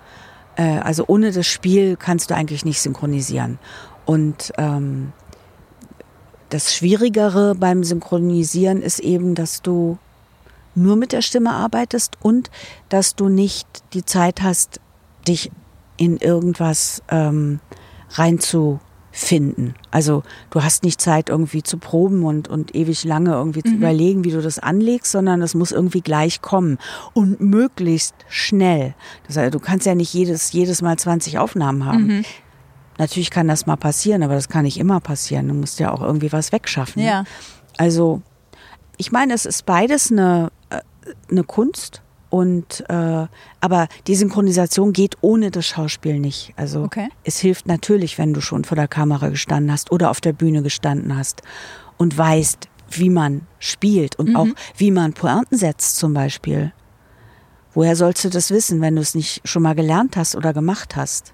[0.57, 3.59] Äh, also ohne das Spiel kannst du eigentlich nicht synchronisieren.
[4.05, 5.13] Und ähm,
[6.51, 9.99] das Schwierigere beim Synchronisieren ist eben, dass du
[10.75, 12.51] nur mit der Stimme arbeitest und
[12.89, 14.81] dass du nicht die Zeit hast,
[15.27, 15.51] dich
[15.97, 17.61] in irgendwas ähm,
[19.17, 19.75] reinzufinden.
[19.91, 24.25] Also du hast nicht Zeit irgendwie zu proben und, und ewig lange irgendwie zu überlegen,
[24.25, 26.79] wie du das anlegst, sondern es muss irgendwie gleich kommen
[27.15, 28.95] und möglichst schnell.
[29.27, 32.25] Das heißt, du kannst ja nicht jedes, jedes Mal 20 Aufnahmen haben.
[32.99, 35.49] Natürlich kann das mal passieren, aber das kann nicht immer passieren.
[35.49, 37.03] Du musst ja auch irgendwie was wegschaffen.
[37.03, 37.09] ne?
[37.09, 37.25] Ja.
[37.77, 38.23] Also,
[38.97, 40.81] ich meine, es ist beides eine, äh,
[41.31, 42.01] eine Kunst.
[42.29, 43.27] Und äh,
[43.61, 46.53] aber die Synchronisation geht ohne das Schauspiel nicht.
[46.57, 47.09] Also Okay.
[47.25, 50.63] es hilft natürlich, wenn du schon vor der Kamera gestanden hast oder auf der Bühne
[50.63, 51.43] gestanden hast
[51.97, 56.73] und weißt, wie man spielt und auch wie man Pointen setzt zum Beispiel.
[57.75, 60.97] Woher sollst du das wissen, wenn du es nicht schon mal gelernt hast oder gemacht
[60.97, 61.33] hast?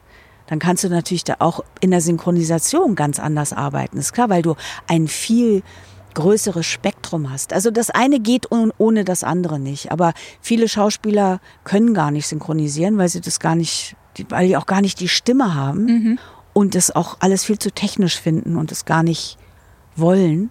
[0.48, 3.96] Dann kannst du natürlich da auch in der Synchronisation ganz anders arbeiten.
[3.96, 4.56] Ist klar, weil du
[4.88, 5.62] ein viel
[6.14, 7.52] größeres Spektrum hast.
[7.52, 9.92] Also das eine geht ohne, ohne das andere nicht.
[9.92, 13.96] Aber viele Schauspieler können gar nicht synchronisieren, weil sie das gar nicht,
[14.28, 16.18] weil die auch gar nicht die Stimme haben
[16.52, 19.38] und das auch alles viel zu technisch finden und es gar nicht
[19.96, 20.50] wollen.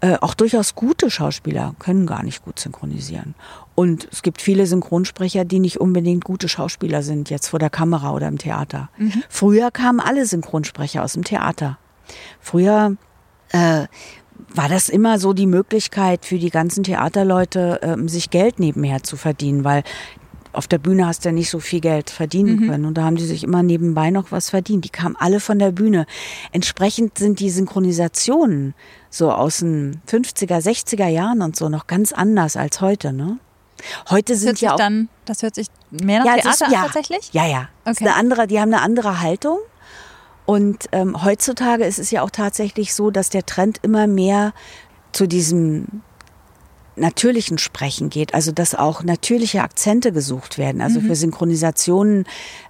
[0.00, 3.34] Äh, auch durchaus gute Schauspieler können gar nicht gut synchronisieren.
[3.74, 8.12] Und es gibt viele Synchronsprecher, die nicht unbedingt gute Schauspieler sind, jetzt vor der Kamera
[8.12, 8.90] oder im Theater.
[9.28, 11.78] Früher kamen alle Synchronsprecher aus dem Theater.
[12.40, 12.96] Früher
[13.52, 13.86] äh,
[14.54, 19.16] war das immer so die Möglichkeit für die ganzen Theaterleute, ähm, sich Geld nebenher zu
[19.16, 19.82] verdienen, weil
[20.52, 22.68] auf der Bühne hast du ja nicht so viel Geld verdienen Mhm.
[22.68, 22.84] können.
[22.86, 24.86] Und da haben die sich immer nebenbei noch was verdient.
[24.86, 26.06] Die kamen alle von der Bühne.
[26.50, 28.74] Entsprechend sind die Synchronisationen
[29.10, 33.38] so aus den 50er, 60er Jahren und so noch ganz anders als heute, ne?
[34.08, 36.62] Heute Das sind sich ja auch dann, das hört sich mehr nach ja, Theater ist,
[36.62, 37.28] an ja, tatsächlich?
[37.32, 37.68] Ja, ja.
[37.84, 38.04] Okay.
[38.06, 39.58] eine andere, die haben eine andere Haltung.
[40.46, 44.54] Und ähm, heutzutage ist es ja auch tatsächlich so, dass der Trend immer mehr
[45.12, 46.02] zu diesem
[46.96, 50.80] natürlichen Sprechen geht, also dass auch natürliche Akzente gesucht werden.
[50.80, 52.24] Also für Synchronisationen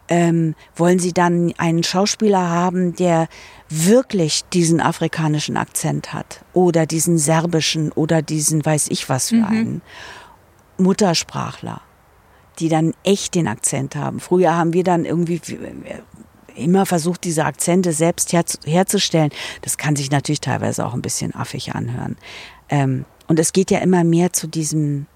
[0.09, 3.29] ähm, wollen sie dann einen Schauspieler haben, der
[3.69, 9.83] wirklich diesen afrikanischen Akzent hat oder diesen serbischen oder diesen weiß ich was für einen
[10.79, 11.81] Muttersprachler,
[12.59, 14.21] die dann echt den Akzent haben.
[14.21, 15.41] Früher haben wir dann irgendwie
[16.57, 19.31] immer versucht, diese Akzente selbst herz herzustellen.
[19.63, 22.17] Das kann sich natürlich teilweise auch ein bisschen affig anhören.
[22.69, 25.07] Ähm, und es geht ja immer mehr zu diesem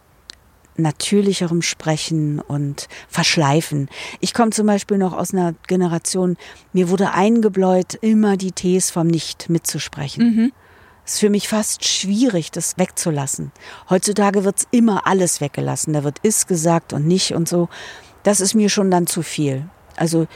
[0.76, 3.88] natürlicherem Sprechen und Verschleifen.
[4.20, 6.36] Ich komme zum Beispiel noch aus einer Generation,
[6.72, 10.22] mir wurde eingebläut, immer die Ts vom Nicht mitzusprechen.
[11.04, 13.52] Es ist für mich fast schwierig, das wegzulassen.
[13.88, 15.92] Heutzutage wird's immer alles weggelassen.
[15.92, 17.68] Da wird ist gesagt und nicht und so.
[18.22, 19.68] Das ist mir schon dann zu viel.
[19.96, 20.26] Also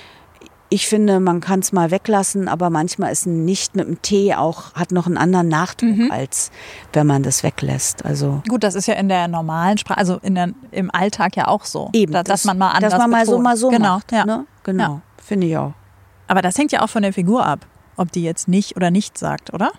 [0.75, 4.35] ich finde, man kann es mal weglassen, aber manchmal ist ein Nicht mit dem T
[4.35, 6.51] auch, hat noch einen anderen Nachdruck, als
[6.93, 8.05] wenn man das weglässt.
[8.05, 11.47] Also Gut, das ist ja in der normalen Sprache, also in der, im Alltag ja
[11.47, 11.91] auch so.
[11.93, 13.45] eben, da, dass man mal anders dass man mal so, betont.
[13.45, 14.11] mal so genau, macht.
[14.11, 14.25] Ja.
[14.27, 14.47] Ne?
[14.65, 15.03] Genau, Ja.
[15.23, 15.75] finde ich auch.
[16.27, 17.67] Aber das hängt ja auch von der Figur ab,
[17.97, 19.71] ob die jetzt nicht oder nicht sagt, oder?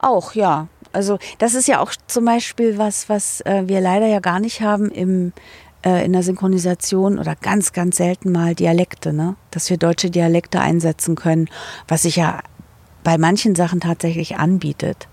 [0.00, 0.66] Auch, ja.
[0.92, 4.60] Also das ist ja auch zum Beispiel was, was äh, wir leider ja gar nicht
[4.60, 5.32] haben im,
[5.84, 9.36] äh, in der Synchronisation oder ganz, ganz selten mal Dialekte, ne?
[9.50, 11.48] Dass wir deutsche Dialekte einsetzen können,
[11.88, 12.40] was sich ja
[13.04, 15.08] bei manchen Sachen tatsächlich anbietet.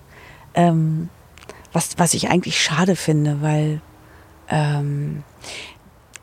[0.53, 1.09] Ähm,
[1.73, 3.81] was, was ich eigentlich schade finde, weil
[4.49, 5.23] ähm,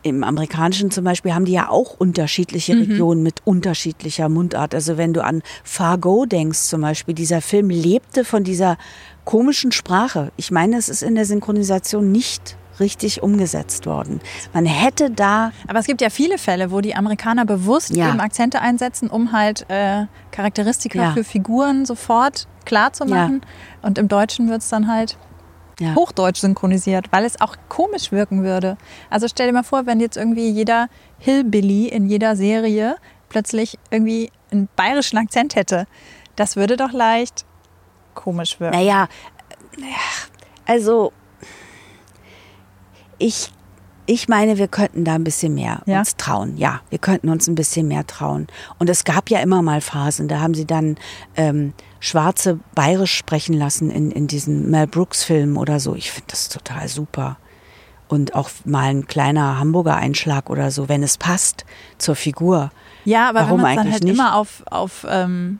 [0.02, 4.72] im Amerikanischen zum Beispiel haben die ja auch unterschiedliche Regionen mit unterschiedlicher Mundart.
[4.72, 8.78] Also wenn du an Fargo denkst zum Beispiel, dieser Film lebte von dieser
[9.24, 10.30] komischen Sprache.
[10.36, 14.20] Ich meine, es ist in der Synchronisation nicht richtig umgesetzt worden.
[14.52, 18.08] Man hätte da Aber es gibt ja viele Fälle, wo die Amerikaner bewusst Ja.
[18.10, 21.12] eben Akzente einsetzen, um halt äh, Charakteristika Ja.
[21.12, 23.42] für Figuren sofort klar zu machen.
[23.82, 25.16] Und im Deutschen wird es dann halt
[25.78, 25.94] Ja.
[25.94, 28.76] Hochdeutsch synchronisiert, weil es auch komisch wirken würde.
[29.10, 32.96] Also stell dir mal vor, wenn jetzt irgendwie jeder Hillbilly in jeder Serie
[33.28, 35.86] plötzlich irgendwie einen bayerischen Akzent hätte.
[36.36, 37.44] Das würde doch leicht
[38.14, 38.76] komisch wirken.
[38.76, 39.08] Naja,
[40.66, 41.12] also
[43.18, 43.50] ich,
[44.06, 45.98] ich meine, wir könnten da ein bisschen mehr Ja?
[46.00, 46.56] uns trauen.
[46.56, 48.46] Ja, wir könnten uns ein bisschen mehr trauen.
[48.78, 50.96] Und es gab ja immer mal Phasen, da haben sie dann
[51.36, 55.94] ähm, Schwarze bayerisch sprechen lassen in, in diesen Mel Brooks-Filmen oder so.
[55.94, 57.36] Ich finde das total super.
[58.08, 61.64] Und auch mal ein kleiner Hamburger Einschlag oder so, wenn es passt
[61.98, 62.70] zur Figur.
[63.04, 64.14] Ja, aber Warum wenn man dann eigentlich halt nicht?
[64.14, 65.58] immer auf, auf, ähm,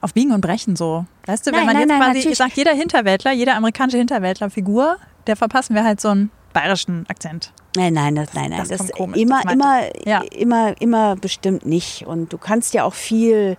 [0.00, 1.06] auf Biegen und Brechen so.
[1.26, 2.38] Weißt du, wenn Nein, man nein, jetzt nein, quasi natürlich.
[2.38, 4.96] sagt, jeder Hinterwäldler, jede amerikanische Hinterwäldler-Figur,
[5.30, 7.52] der verpassen wir halt so einen bayerischen Akzent.
[7.76, 10.22] Nein, nein, das, nein, nein, das das, kommt komisch, immer, das immer, Ja.
[10.36, 12.04] immer, immer bestimmt nicht.
[12.04, 13.56] Und du kannst ja auch viel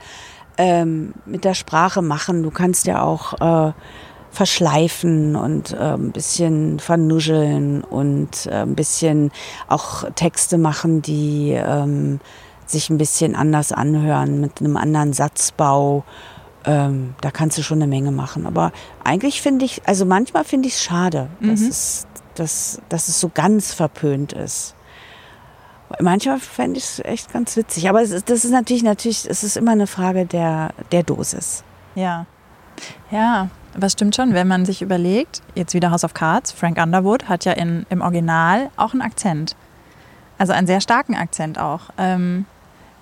[0.57, 2.43] ähm, mit der Sprache machen.
[2.43, 3.71] Du kannst ja auch äh,
[4.31, 9.31] verschleifen und äh, ein bisschen vernuscheln und äh, ein bisschen
[9.69, 12.19] auch Texte machen, die ähm,
[12.65, 16.03] sich ein bisschen anders anhören, mit einem anderen Satzbau.
[16.63, 18.45] Ähm, da kannst du schon eine Menge machen.
[18.45, 18.71] Aber
[19.03, 23.29] eigentlich finde ich, also manchmal finde ich es schade, dass, es, dass, dass es so
[23.33, 24.75] ganz verpönt ist.
[25.99, 27.89] Manchmal fände ich es echt ganz witzig.
[27.89, 31.63] Aber es ist, das ist natürlich, natürlich, es ist immer eine Frage der, der Dosis.
[31.95, 32.25] Ja.
[33.11, 36.77] Ja, aber es stimmt schon, wenn man sich überlegt, jetzt wieder House of Cards, Frank
[36.77, 39.55] Underwood hat ja in, im Original auch einen Akzent.
[40.37, 41.81] Also einen sehr starken Akzent auch.
[41.97, 42.45] Ähm,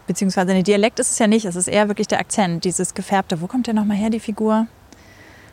[0.10, 3.42] beziehungsweise ein Dialekt ist es ja nicht, es ist eher wirklich der Akzent, dieses gefärbte.
[3.42, 4.66] Wo kommt der nochmal her, die Figur?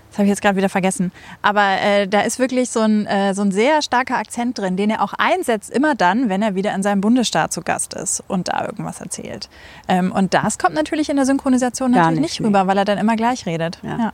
[0.08, 1.12] Das habe ich jetzt gerade wieder vergessen.
[1.42, 4.88] Aber äh, da ist wirklich so ein, äh, so ein sehr starker Akzent drin, den
[4.88, 8.48] er auch einsetzt, immer dann, wenn er wieder in seinem Bundesstaat zu Gast ist und
[8.48, 9.50] da irgendwas erzählt.
[9.88, 12.86] Ähm, und das kommt natürlich in der Synchronisation Gar natürlich nicht, nicht rüber, weil er
[12.86, 13.78] dann immer gleich redet.
[13.82, 13.98] Ja.
[13.98, 14.12] Ja.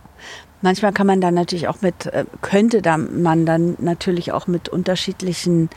[0.60, 4.68] Manchmal kann man dann natürlich auch mit, äh, könnte dann man dann natürlich auch mit
[4.68, 5.70] unterschiedlichen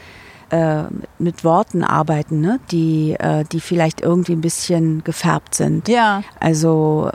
[0.49, 0.83] äh,
[1.19, 2.59] mit Worten arbeiten, ne?
[2.71, 5.87] die, äh, die vielleicht irgendwie ein bisschen gefärbt sind.
[5.87, 6.23] ja.
[6.39, 7.11] Also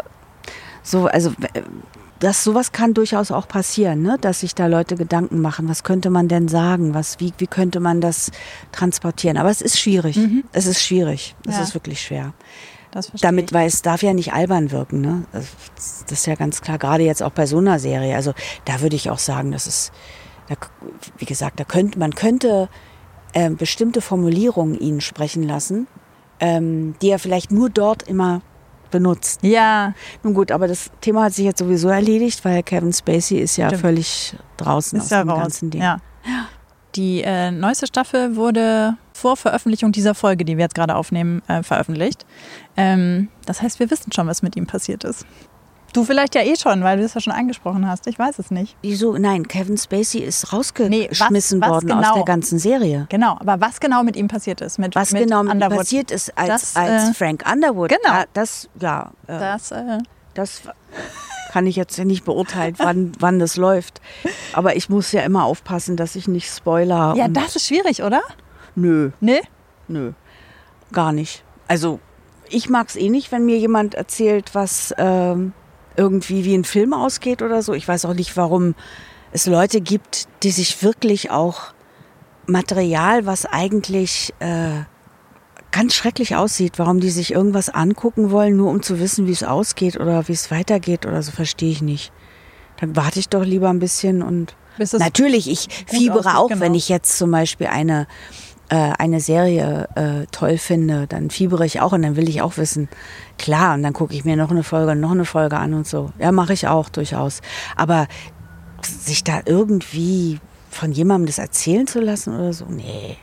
[0.82, 1.32] so, also
[2.20, 4.16] das sowas kann durchaus auch passieren, ne?
[4.20, 7.80] dass sich da Leute Gedanken machen, was könnte man denn sagen, was, wie, wie könnte
[7.80, 8.30] man das
[8.72, 9.36] transportieren.
[9.36, 10.18] Aber es ist schwierig.
[10.52, 11.34] Es ist schwierig.
[11.46, 11.62] Es Ja.
[11.62, 12.32] ist wirklich schwer.
[13.20, 15.22] Damit, weil es darf ja nicht albern wirken, ne?
[15.32, 15.46] Das
[16.08, 18.16] das ist ja ganz klar, gerade jetzt auch bei so einer Serie.
[18.16, 19.92] Also da würde ich auch sagen, das ist,
[20.48, 20.56] da,
[21.18, 22.68] wie gesagt, da könnte, man könnte
[23.34, 25.86] ähm, bestimmte Formulierungen ihn sprechen lassen,
[26.40, 28.42] ähm, die er vielleicht nur dort immer
[28.90, 29.40] benutzt.
[29.42, 33.56] Ja, Nun gut, aber das Thema hat sich jetzt sowieso erledigt, weil Kevin Spacey ist
[33.56, 33.82] ja Stimmt.
[33.82, 35.42] völlig draußen aus ist ja dem raus.
[35.42, 35.80] ganzen Ding.
[35.82, 35.98] Ja.
[36.96, 41.62] Die äh, neueste Staffel wurde vor Veröffentlichung dieser Folge, die wir jetzt gerade aufnehmen, äh,
[41.62, 42.26] veröffentlicht.
[42.76, 45.24] Ähm, das heißt, wir wissen schon, was mit ihm passiert ist.
[45.92, 48.06] Du vielleicht ja eh schon, weil du es ja schon angesprochen hast.
[48.06, 48.76] Ich weiß es nicht.
[48.82, 49.16] Wieso?
[49.18, 52.14] Nein, Kevin Spacey ist Nee, rausgeschmissen was- was worden aus genau?
[52.14, 53.06] der ganzen Serie.
[53.08, 55.78] Genau, aber was genau mit ihm passiert ist, mit, Was mit genau mit ihm Underwood,
[55.78, 57.88] passiert ist als, Das, als äh, Frank Underwood.
[57.90, 58.14] genau.
[58.18, 59.98] Ja, das, ja, äh, das, äh,
[60.34, 60.62] das
[61.50, 64.00] kann ich jetzt nicht beurteilen, wann, wann das läuft.
[64.52, 67.14] Aber ich muss ja immer aufpassen, dass ich nicht spoiler.
[67.16, 68.22] Ja, das ist schwierig, oder?
[68.76, 69.40] Nö, Ne?
[69.88, 70.12] nö,
[70.92, 71.42] gar nicht.
[71.66, 71.98] Also
[72.48, 75.52] ich mag es eh nicht, wenn mir jemand erzählt, was ähm,
[76.00, 77.74] irgendwie wie ein Film ausgeht oder so.
[77.74, 78.74] Ich weiß auch nicht, warum
[79.32, 81.74] es Leute gibt, die sich wirklich auch
[82.46, 84.80] Material, was eigentlich äh,
[85.72, 89.44] ganz schrecklich aussieht, warum die sich irgendwas angucken wollen, nur um zu wissen, wie es
[89.44, 92.12] ausgeht oder wie es weitergeht oder so, verstehe ich nicht.
[92.80, 96.60] Dann warte ich doch lieber ein bisschen und Natürlich, ich fiebere aussieht, auch, genau.
[96.60, 98.06] wenn ich jetzt zum Beispiel eine,
[98.70, 102.56] äh, eine Serie äh, toll finde, dann fiebere ich auch und dann will ich auch
[102.56, 102.88] wissen,
[103.36, 105.88] klar, und dann gucke ich mir noch eine Folge und noch eine Folge an und
[105.88, 106.10] so.
[106.18, 107.40] Ja, mache ich auch durchaus.
[107.76, 108.06] Aber
[108.82, 110.38] sich da irgendwie
[110.70, 113.16] von jemandem das erzählen zu lassen oder so, nee.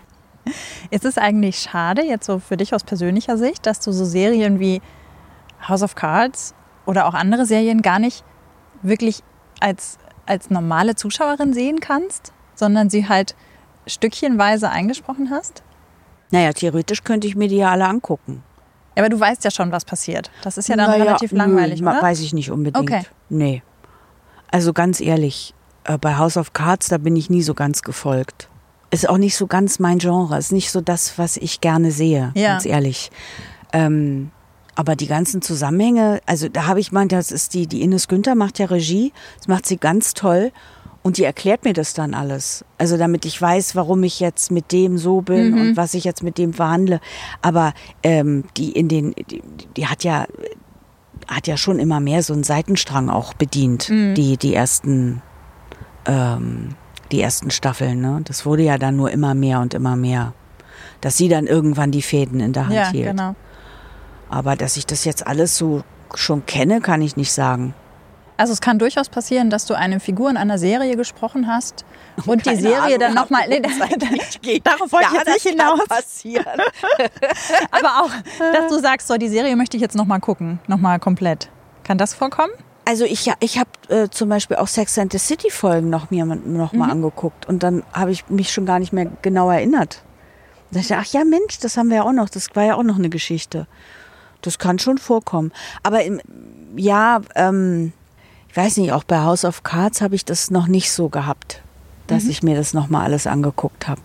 [0.92, 4.60] Ist es eigentlich schade, jetzt so für dich aus persönlicher Sicht, dass du so Serien
[4.60, 4.82] wie
[5.68, 8.26] House of Cards oder auch andere Serien gar nicht
[8.82, 9.24] wirklich
[9.62, 13.36] als, als normale Zuschauerin sehen kannst, sondern sie halt
[13.88, 15.64] stückchenweise eingesprochen hast?
[16.32, 18.44] Naja, theoretisch könnte ich mir die ja alle angucken.
[18.96, 20.32] Ja, aber du weißt ja schon, was passiert.
[20.42, 22.02] Das ist ja dann Naja, relativ langweilig, oder?
[22.02, 22.78] Weiß ich nicht unbedingt.
[22.90, 23.04] Okay.
[23.30, 23.62] Nee.
[24.52, 28.50] Also ganz ehrlich, äh, bei House of Cards, da bin ich nie so ganz gefolgt.
[28.90, 30.38] Ist auch nicht so ganz mein Genre.
[30.38, 32.50] Ist nicht so das, was ich gerne sehe, Ja.
[32.54, 33.12] ganz ehrlich.
[33.74, 34.32] Ähm,
[34.76, 38.36] aber die ganzen Zusammenhänge, also da habe ich mal, das ist die, die Ines Günther
[38.36, 40.52] macht ja Regie, das macht sie ganz toll
[41.08, 42.64] und die erklärt mir das dann alles.
[42.78, 45.62] Also damit ich weiß, warum ich jetzt mit dem so bin Mhm.
[45.62, 47.00] und was ich jetzt mit dem verhandle.
[47.42, 49.42] Aber ähm, die in den, die,
[49.76, 50.26] die hat ja
[51.28, 54.14] hat ja schon immer mehr so einen Seitenstrang auch bedient, Mhm.
[54.16, 55.22] die, die ersten,
[56.06, 56.76] ähm,
[57.12, 58.00] die ersten Staffeln.
[58.02, 58.22] Ne?
[58.24, 60.34] Das wurde ja dann nur immer mehr und immer mehr.
[61.02, 63.08] Dass sie dann irgendwann die Fäden in der Hand ja, hielt.
[63.10, 63.36] genau.
[64.30, 65.84] Aber dass ich das jetzt alles so
[66.14, 67.74] schon kenne, kann ich nicht sagen.
[68.38, 71.86] Also es kann durchaus passieren, dass du eine Figur in einer Serie gesprochen hast
[72.26, 73.48] und die Keine Serie Ahnung, dann nochmal.
[73.50, 73.60] Nee,
[74.64, 75.86] darauf wollte ich Ja, jetzt nicht hinaus.
[75.88, 76.46] passieren.
[77.72, 78.12] Aber auch,
[78.54, 81.50] dass du sagst, so die Serie möchte ich jetzt nochmal gucken, nochmal komplett.
[81.84, 82.52] Kann das vorkommen?
[82.86, 86.24] Also ich, ich habe äh, zum Beispiel auch Sex and the City Folgen noch mir
[86.26, 86.80] noch Mhm.
[86.80, 90.04] mal angeguckt und dann habe ich mich schon gar nicht mehr genau erinnert.
[90.72, 92.76] Da dachte ich, ach ja Mensch, das haben wir ja auch noch, das war ja
[92.76, 93.68] auch noch eine Geschichte.
[94.42, 95.52] Das kann schon vorkommen.
[95.84, 96.22] Aber im,
[96.76, 98.07] ja, ähm, ich
[98.58, 101.62] weiß nicht, auch bei House of Cards habe ich das noch nicht so gehabt,
[102.08, 102.30] dass Mhm.
[102.32, 104.02] ich mir das noch mal alles angeguckt habe.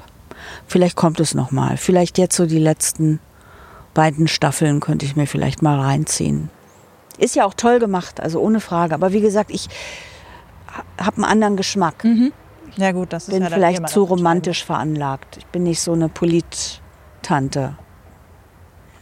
[0.66, 1.76] Vielleicht kommt es noch mal.
[1.76, 3.20] Vielleicht jetzt so die letzten
[3.94, 6.50] beiden Staffeln könnte ich mir vielleicht mal reinziehen.
[7.18, 8.94] Ist ja auch toll gemacht, also ohne Frage.
[8.94, 9.68] Aber wie gesagt, ich
[10.98, 12.04] habe einen anderen Geschmack.
[12.76, 15.36] Ja gut, das ist Bin ja vielleicht zu romantisch veranlagt.
[15.36, 17.76] Ich bin nicht so eine Polit-Tante.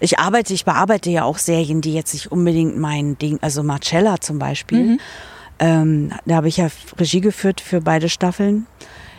[0.01, 4.21] Ich arbeite, ich bearbeite ja auch Serien, die jetzt nicht unbedingt mein Ding, also Marcella
[4.21, 4.85] zum Beispiel.
[4.93, 5.01] Mhm.
[5.61, 8.67] Ähm, da habe ich ja Regie geführt für beide Staffeln.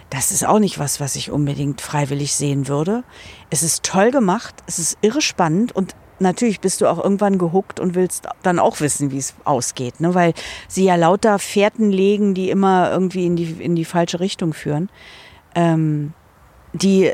[0.10, 3.04] Das ist auch nicht was, was ich unbedingt freiwillig sehen würde.
[3.50, 7.80] Es ist toll gemacht, es ist irre spannend und natürlich bist du auch irgendwann gehuckt
[7.80, 10.14] und willst dann auch wissen, wie es ausgeht, ne?
[10.14, 10.34] weil
[10.68, 14.90] sie ja lauter Fährten legen, die immer irgendwie in die, in die falsche Richtung führen.
[15.56, 16.14] Ähm,
[16.74, 17.12] die,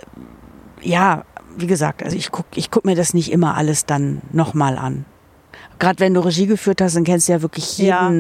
[0.81, 1.25] ja,
[1.57, 5.05] wie gesagt, also ich guck, ich guck mir das nicht immer alles dann nochmal an.
[5.79, 8.11] Gerade wenn du Regie geführt hast, dann kennst du ja wirklich Ja.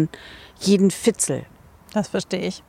[0.59, 1.45] Jeden, Fitzel.
[1.93, 2.63] Das verstehe ich.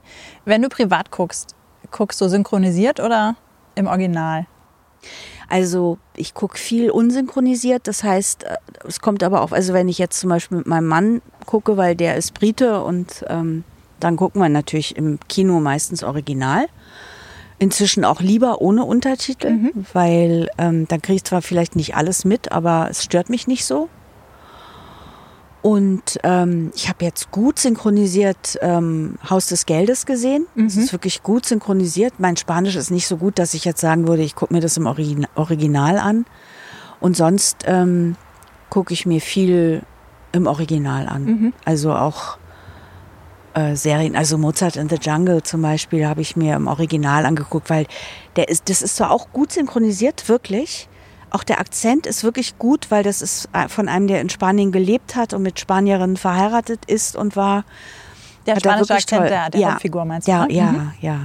[0.45, 1.55] Wenn du privat guckst,
[1.91, 3.36] guckst du synchronisiert oder
[3.74, 4.47] im Original?
[5.49, 9.99] Also ich gucke viel unsynchronisiert, das heißt, äh, es kommt aber auch, also wenn ich
[9.99, 13.64] jetzt zum Beispiel mit meinem Mann gucke, weil der ist Brite und ähm,
[13.99, 16.66] dann gucken wir natürlich im Kino meistens original.
[17.59, 22.53] Inzwischen auch lieber ohne Untertitel, weil ähm, dann kriege ich zwar vielleicht nicht alles mit,
[22.53, 23.89] aber es stört mich nicht so.
[25.61, 30.46] Und ähm, ich habe jetzt gut synchronisiert ähm, Haus des Geldes gesehen.
[30.66, 32.14] Es ist wirklich gut synchronisiert.
[32.18, 34.76] Mein Spanisch ist nicht so gut, dass ich jetzt sagen würde, ich gucke mir das
[34.76, 36.26] im Origin Original an.
[37.00, 38.16] Und sonst ähm,
[38.70, 39.82] gucke ich mir viel
[40.32, 41.26] im Original an.
[41.64, 42.38] Also auch
[43.54, 47.70] äh, Serien, also Mozart in the Jungle zum Beispiel, habe ich mir im Original angeguckt,
[47.70, 47.86] weil
[48.36, 50.88] der ist, das ist zwar auch gut synchronisiert, wirklich.
[51.30, 54.72] Auch der Akzent ist wirklich gut, weil das ist äh, von einem, der in Spanien
[54.72, 57.64] gelebt hat und mit Spanierinnen verheiratet ist und war.
[58.46, 59.28] Der er spanische Akzent toll.
[59.28, 59.70] der, der Ja.
[59.72, 60.32] Hauptfigur meinst du?
[60.32, 60.52] Ja, ne?
[60.54, 60.92] ja, Mhm.
[61.00, 61.20] ja.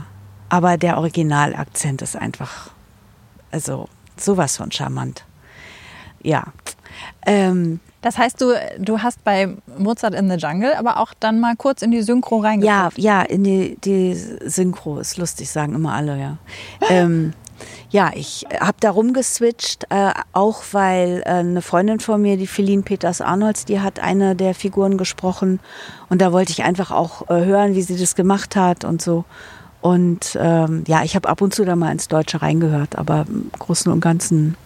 [0.50, 2.70] Aber der Originalakzent ist einfach,
[3.52, 3.88] also
[4.18, 5.24] sowas von charmant.
[6.22, 6.44] Ja.
[7.26, 11.56] Ähm, Das heißt, du, du hast bei Mozart in the Jungle aber auch dann mal
[11.56, 12.98] kurz in die Synchro reingeguckt.
[12.98, 16.38] ja, ja, in die, die Synchro ist lustig, sagen immer alle, ja.
[16.90, 17.34] ähm,
[17.94, 22.82] ja, ich habe da rumgeswitcht, äh, auch weil äh, eine Freundin von mir, die Feline
[22.82, 25.60] Peters-Arnolds, die hat eine der Figuren gesprochen
[26.10, 29.26] und da wollte ich einfach auch äh, hören, wie sie das gemacht hat und so.
[29.82, 33.52] Und ähm, ja, ich habe ab und zu da mal ins Deutsche reingehört, aber im
[33.60, 34.58] Großen und Ganzen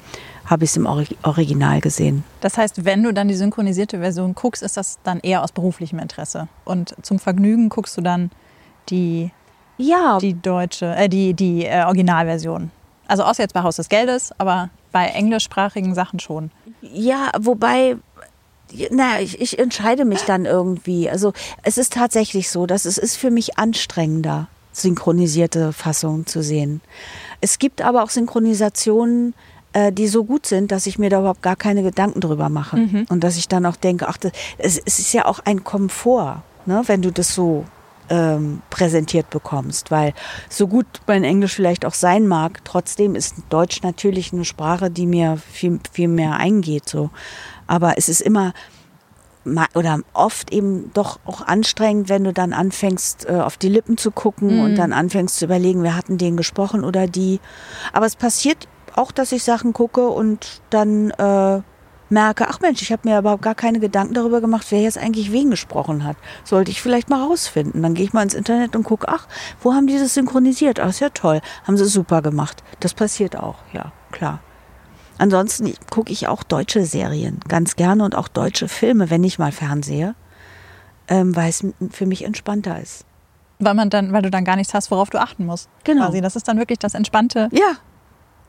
[0.45, 2.23] habe ich es im Ori Original gesehen.
[2.39, 5.99] Das heißt, wenn du dann die synchronisierte Version guckst, ist das dann eher aus beruflichem
[5.99, 6.47] Interesse.
[6.63, 8.31] Und zum Vergnügen guckst du dann
[8.87, 9.31] die,
[9.77, 12.71] Ja, die deutsche, äh, die, die äh, Originalversion.
[13.07, 16.51] Also außer jetzt bei Haus des Geldes, aber bei englischsprachigen Sachen schon.
[16.81, 17.97] Ja, wobei,
[18.91, 21.09] na, ich, ich entscheide mich dann irgendwie.
[21.09, 21.33] Also
[21.63, 26.81] es ist tatsächlich so, dass es ist für mich anstrengender, synchronisierte Fassungen zu sehen.
[27.41, 29.33] Es gibt aber auch Synchronisationen,
[29.73, 32.77] äh, die so gut sind, dass ich mir da überhaupt gar keine Gedanken drüber mache.
[33.09, 36.43] Und dass ich dann auch denke, ach, das, es, es ist ja auch ein Komfort,
[36.65, 37.65] ne, wenn du das so
[38.09, 40.13] ähm, präsentiert bekommst, weil
[40.49, 45.05] so gut mein Englisch vielleicht auch sein mag, trotzdem ist Deutsch natürlich eine Sprache, die
[45.05, 46.87] mir viel, viel mehr eingeht.
[46.87, 47.09] So.
[47.67, 48.53] Aber es ist immer
[49.75, 54.11] oder oft eben doch auch anstrengend, wenn du dann anfängst, äh, auf die Lippen zu
[54.11, 57.39] gucken und dann anfängst zu überlegen, wer hat denn den gesprochen oder die.
[57.93, 61.61] Aber es passiert auch, dass ich Sachen gucke und dann äh,
[62.09, 65.31] merke, ach Mensch, ich habe mir überhaupt gar keine Gedanken darüber gemacht, wer jetzt eigentlich
[65.31, 66.17] wen gesprochen hat.
[66.43, 67.81] Sollte ich vielleicht mal rausfinden.
[67.83, 69.27] Dann gehe ich mal ins Internet und gucke, ach,
[69.61, 70.79] wo haben die das synchronisiert?
[70.79, 71.41] Ach, ist ja toll.
[71.65, 72.63] Haben sie super gemacht.
[72.79, 74.39] Das passiert auch, ja, klar.
[75.17, 79.51] Ansonsten gucke ich auch deutsche Serien ganz gerne und auch deutsche Filme, wenn ich mal
[79.51, 80.13] fernsehe,
[81.07, 83.03] ähm, weil es für mich entspannter ist.
[83.59, 85.69] Weil, man dann, weil du dann gar nichts hast, worauf du achten musst.
[85.83, 86.05] Genau.
[86.05, 86.21] Quasi.
[86.21, 87.71] Das ist dann wirklich das entspannte, Ja,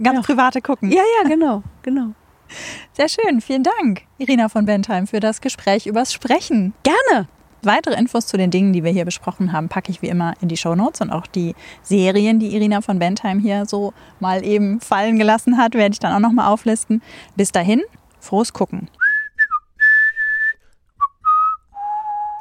[0.02, 0.90] ganz private Gucken.
[0.92, 2.08] ja, ja, genau, genau.
[2.92, 3.40] Sehr schön.
[3.40, 6.74] Vielen Dank, Irina von Bentheim, für das Gespräch übers Sprechen.
[6.82, 7.28] Gerne.
[7.62, 10.48] Weitere Infos zu den Dingen, die wir hier besprochen haben, packe ich wie immer in
[10.48, 15.18] die Shownotes und auch die Serien, die Irina von Bentheim hier so mal eben fallen
[15.18, 17.02] gelassen hat, werde ich dann auch noch mal auflisten.
[17.36, 17.82] Bis dahin,
[18.20, 18.88] frohes Gucken.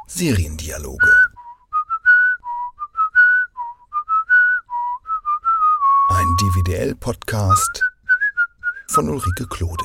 [0.06, 1.12] Seriendialoge.
[6.10, 7.84] Ein DVDL-Podcast
[8.88, 9.84] von Ulrike Klode.